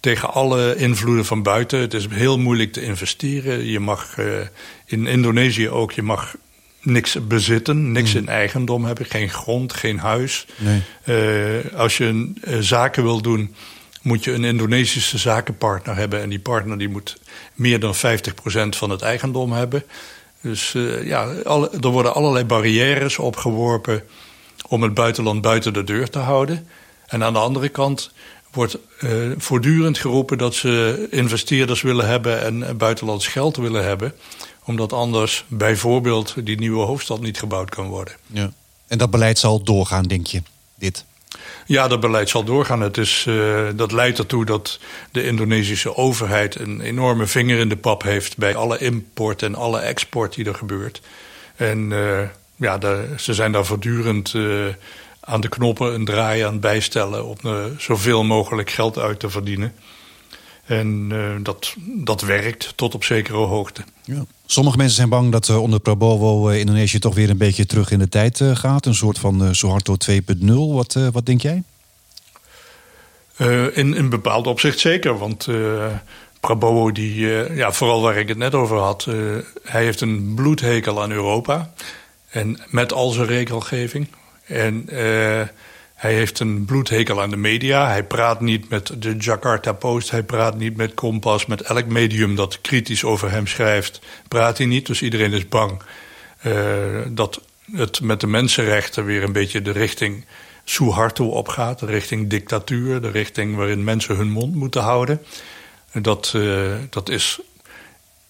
tegen 0.00 0.32
alle 0.32 0.76
invloeden 0.76 1.24
van 1.24 1.42
buiten. 1.42 1.78
Het 1.78 1.94
is 1.94 2.06
heel 2.10 2.38
moeilijk 2.38 2.72
te 2.72 2.82
investeren. 2.82 3.64
Je 3.64 3.80
mag 3.80 4.16
in 4.86 5.06
Indonesië 5.06 5.68
ook, 5.68 5.92
je 5.92 6.02
mag 6.02 6.36
niks 6.86 7.26
bezitten, 7.26 7.92
niks 7.92 8.12
mm. 8.12 8.18
in 8.18 8.28
eigendom 8.28 8.84
hebben, 8.84 9.06
geen 9.06 9.30
grond, 9.30 9.72
geen 9.72 9.98
huis. 9.98 10.46
Nee. 10.56 10.82
Uh, 11.04 11.74
als 11.74 11.96
je 11.96 12.04
een, 12.04 12.38
uh, 12.44 12.58
zaken 12.60 13.02
wil 13.02 13.20
doen, 13.20 13.54
moet 14.02 14.24
je 14.24 14.32
een 14.32 14.44
Indonesische 14.44 15.18
zakenpartner 15.18 15.96
hebben. 15.96 16.22
En 16.22 16.28
die 16.28 16.40
partner 16.40 16.78
die 16.78 16.88
moet 16.88 17.16
meer 17.54 17.80
dan 17.80 17.94
50% 17.94 17.98
van 18.68 18.90
het 18.90 19.02
eigendom 19.02 19.52
hebben. 19.52 19.84
Dus 20.40 20.74
uh, 20.74 21.06
ja, 21.06 21.32
alle, 21.44 21.70
er 21.80 21.88
worden 21.88 22.14
allerlei 22.14 22.44
barrières 22.44 23.18
opgeworpen 23.18 24.02
om 24.68 24.82
het 24.82 24.94
buitenland 24.94 25.40
buiten 25.40 25.72
de 25.72 25.84
deur 25.84 26.10
te 26.10 26.18
houden. 26.18 26.68
En 27.06 27.24
aan 27.24 27.32
de 27.32 27.38
andere 27.38 27.68
kant 27.68 28.12
wordt 28.56 28.78
voortdurend 29.36 29.98
geroepen 29.98 30.38
dat 30.38 30.54
ze 30.54 31.06
investeerders 31.10 31.82
willen 31.82 32.08
hebben 32.08 32.42
en 32.42 32.76
buitenlands 32.76 33.26
geld 33.26 33.56
willen 33.56 33.84
hebben 33.84 34.14
omdat 34.66 34.92
anders 34.92 35.44
bijvoorbeeld 35.48 36.34
die 36.46 36.58
nieuwe 36.58 36.84
hoofdstad 36.84 37.20
niet 37.20 37.38
gebouwd 37.38 37.70
kan 37.70 37.86
worden. 37.86 38.14
Ja. 38.26 38.52
En 38.86 38.98
dat 38.98 39.10
beleid 39.10 39.38
zal 39.38 39.62
doorgaan, 39.62 40.02
denk 40.02 40.26
je, 40.26 40.42
dit? 40.74 41.04
Ja, 41.66 41.88
dat 41.88 42.00
beleid 42.00 42.28
zal 42.28 42.44
doorgaan. 42.44 42.80
Het 42.80 42.96
is, 42.96 43.24
uh, 43.28 43.68
dat 43.74 43.92
leidt 43.92 44.18
ertoe 44.18 44.44
dat 44.44 44.78
de 45.12 45.24
Indonesische 45.24 45.96
overheid 45.96 46.58
een 46.58 46.80
enorme 46.80 47.26
vinger 47.26 47.58
in 47.58 47.68
de 47.68 47.76
pap 47.76 48.02
heeft 48.02 48.36
bij 48.36 48.54
alle 48.54 48.78
import 48.78 49.42
en 49.42 49.54
alle 49.54 49.78
export 49.78 50.34
die 50.34 50.44
er 50.44 50.54
gebeurt. 50.54 51.00
En 51.56 51.90
uh, 51.90 52.20
ja, 52.56 52.78
de, 52.78 53.08
ze 53.16 53.34
zijn 53.34 53.52
daar 53.52 53.64
voortdurend 53.64 54.34
aan 55.26 55.40
de 55.40 55.48
knoppen 55.48 55.94
een 55.94 56.04
draai 56.04 56.42
aan 56.42 56.60
bijstellen 56.60 57.24
om 57.24 57.36
zoveel 57.78 58.24
mogelijk 58.24 58.70
geld 58.70 58.98
uit 58.98 59.20
te 59.20 59.30
verdienen. 59.30 59.72
En 60.66 61.08
uh, 61.12 61.30
dat, 61.42 61.74
dat 61.84 62.20
werkt 62.20 62.72
tot 62.76 62.94
op 62.94 63.04
zekere 63.04 63.36
hoogte. 63.36 63.82
Ja. 64.04 64.24
Sommige 64.46 64.76
mensen 64.76 64.96
zijn 64.96 65.08
bang 65.08 65.32
dat 65.32 65.48
uh, 65.48 65.62
onder 65.62 65.80
Prabowo 65.80 66.48
Indonesië 66.48 66.98
toch 66.98 67.14
weer 67.14 67.30
een 67.30 67.36
beetje 67.36 67.66
terug 67.66 67.90
in 67.90 67.98
de 67.98 68.08
tijd 68.08 68.40
gaat. 68.52 68.86
Een 68.86 68.94
soort 68.94 69.18
van 69.18 69.54
Suharto 69.54 69.96
2.0. 70.10 70.46
Wat, 70.46 70.98
wat 71.12 71.26
denk 71.26 71.40
jij? 71.40 71.62
in 73.72 73.94
een 73.94 74.08
bepaald 74.08 74.46
opzicht 74.46 74.78
zeker. 74.78 75.18
Want 75.18 75.48
Prabowo, 76.40 76.92
die, 76.92 77.26
ja, 77.54 77.72
vooral 77.72 78.02
waar 78.02 78.16
ik 78.16 78.28
het 78.28 78.38
net 78.38 78.54
over 78.54 78.76
had, 78.76 79.04
hij 79.62 79.84
heeft 79.84 80.00
een 80.00 80.32
bloedhekel 80.34 81.02
aan 81.02 81.10
Europa. 81.10 81.72
En 82.30 82.60
met 82.68 82.92
al 82.92 83.10
zijn 83.10 83.26
regelgeving. 83.26 84.08
En 84.46 84.88
hij 85.96 86.14
heeft 86.14 86.40
een 86.40 86.64
bloedhekel 86.64 87.22
aan 87.22 87.30
de 87.30 87.36
media. 87.36 87.88
Hij 87.88 88.04
praat 88.04 88.40
niet 88.40 88.68
met 88.68 89.02
de 89.02 89.16
Jakarta 89.16 89.72
Post. 89.72 90.10
Hij 90.10 90.22
praat 90.22 90.58
niet 90.58 90.76
met 90.76 90.94
Kompas. 90.94 91.46
Met 91.46 91.60
elk 91.60 91.86
medium 91.86 92.34
dat 92.34 92.60
kritisch 92.60 93.04
over 93.04 93.30
hem 93.30 93.46
schrijft, 93.46 94.00
praat 94.28 94.58
hij 94.58 94.66
niet. 94.66 94.86
Dus 94.86 95.02
iedereen 95.02 95.32
is 95.32 95.48
bang 95.48 95.82
uh, 96.46 96.54
dat 97.08 97.40
het 97.72 98.00
met 98.00 98.20
de 98.20 98.26
mensenrechten 98.26 99.04
weer 99.04 99.22
een 99.22 99.32
beetje 99.32 99.62
de 99.62 99.70
richting 99.70 100.24
Suharto 100.64 101.28
opgaat. 101.28 101.78
De 101.78 101.86
richting 101.86 102.30
dictatuur. 102.30 103.00
De 103.00 103.10
richting 103.10 103.56
waarin 103.56 103.84
mensen 103.84 104.16
hun 104.16 104.30
mond 104.30 104.54
moeten 104.54 104.82
houden. 104.82 105.22
Dat, 105.92 106.32
uh, 106.36 106.74
dat 106.90 107.08
is 107.08 107.40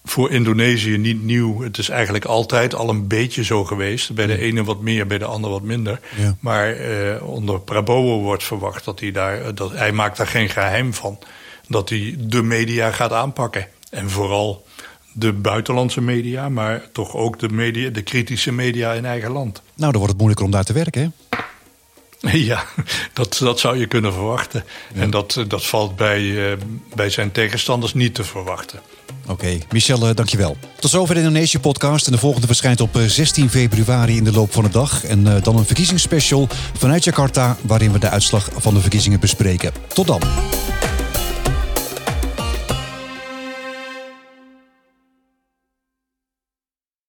voor 0.09 0.31
Indonesië 0.31 0.97
niet 0.97 1.23
nieuw. 1.23 1.61
Het 1.61 1.77
is 1.77 1.89
eigenlijk 1.89 2.25
altijd 2.25 2.75
al 2.75 2.89
een 2.89 3.07
beetje 3.07 3.43
zo 3.43 3.65
geweest. 3.65 4.13
Bij 4.13 4.25
de 4.25 4.37
ene 4.37 4.63
wat 4.63 4.81
meer, 4.81 5.07
bij 5.07 5.17
de 5.17 5.25
ander 5.25 5.49
wat 5.49 5.61
minder. 5.61 5.99
Ja. 6.15 6.35
Maar 6.39 6.71
eh, 6.71 7.29
onder 7.29 7.59
Prabowo 7.59 8.21
wordt 8.21 8.43
verwacht 8.43 8.85
dat 8.85 8.99
hij 8.99 9.11
daar... 9.11 9.55
Dat, 9.55 9.71
hij 9.71 9.91
maakt 9.91 10.17
daar 10.17 10.27
geen 10.27 10.49
geheim 10.49 10.93
van. 10.93 11.19
Dat 11.67 11.89
hij 11.89 12.15
de 12.19 12.43
media 12.43 12.91
gaat 12.91 13.11
aanpakken. 13.11 13.67
En 13.89 14.09
vooral 14.09 14.65
de 15.11 15.33
buitenlandse 15.33 16.01
media, 16.01 16.49
maar 16.49 16.91
toch 16.91 17.15
ook 17.15 17.39
de, 17.39 17.49
media, 17.49 17.89
de 17.89 18.01
kritische 18.01 18.51
media 18.51 18.93
in 18.93 19.05
eigen 19.05 19.31
land. 19.31 19.61
Nou, 19.75 19.91
dan 19.91 20.01
wordt 20.01 20.07
het 20.07 20.17
moeilijker 20.17 20.45
om 20.45 20.51
daar 20.51 20.63
te 20.63 20.73
werken, 20.73 21.01
hè? 21.01 21.09
Ja, 22.51 22.65
dat, 23.13 23.37
dat 23.39 23.59
zou 23.59 23.77
je 23.77 23.87
kunnen 23.87 24.13
verwachten. 24.13 24.63
En 24.93 25.09
dat, 25.09 25.45
dat 25.47 25.65
valt 25.65 25.95
bij, 25.95 26.51
eh, 26.51 26.57
bij 26.95 27.09
zijn 27.09 27.31
tegenstanders 27.31 27.93
niet 27.93 28.15
te 28.15 28.23
verwachten. 28.23 28.79
Oké, 29.27 29.57
Michel, 29.71 30.07
eh, 30.07 30.15
dankjewel. 30.15 30.57
Tot 30.79 30.91
zover 30.91 31.15
de 31.15 31.21
Indonesië-podcast. 31.21 32.05
En 32.05 32.11
de 32.11 32.17
volgende 32.17 32.47
verschijnt 32.47 32.81
op 32.81 32.95
eh, 32.95 33.03
16 33.03 33.49
februari 33.49 34.17
in 34.17 34.23
de 34.23 34.31
loop 34.31 34.53
van 34.53 34.63
de 34.63 34.69
dag. 34.69 35.03
En 35.03 35.27
eh, 35.27 35.43
dan 35.43 35.57
een 35.57 35.65
verkiezingsspecial 35.65 36.47
vanuit 36.77 37.03
Jakarta... 37.03 37.57
waarin 37.61 37.91
we 37.91 37.99
de 37.99 38.09
uitslag 38.09 38.49
van 38.57 38.73
de 38.73 38.79
verkiezingen 38.79 39.19
bespreken. 39.19 39.71
Tot 39.93 40.07
dan. 40.07 40.21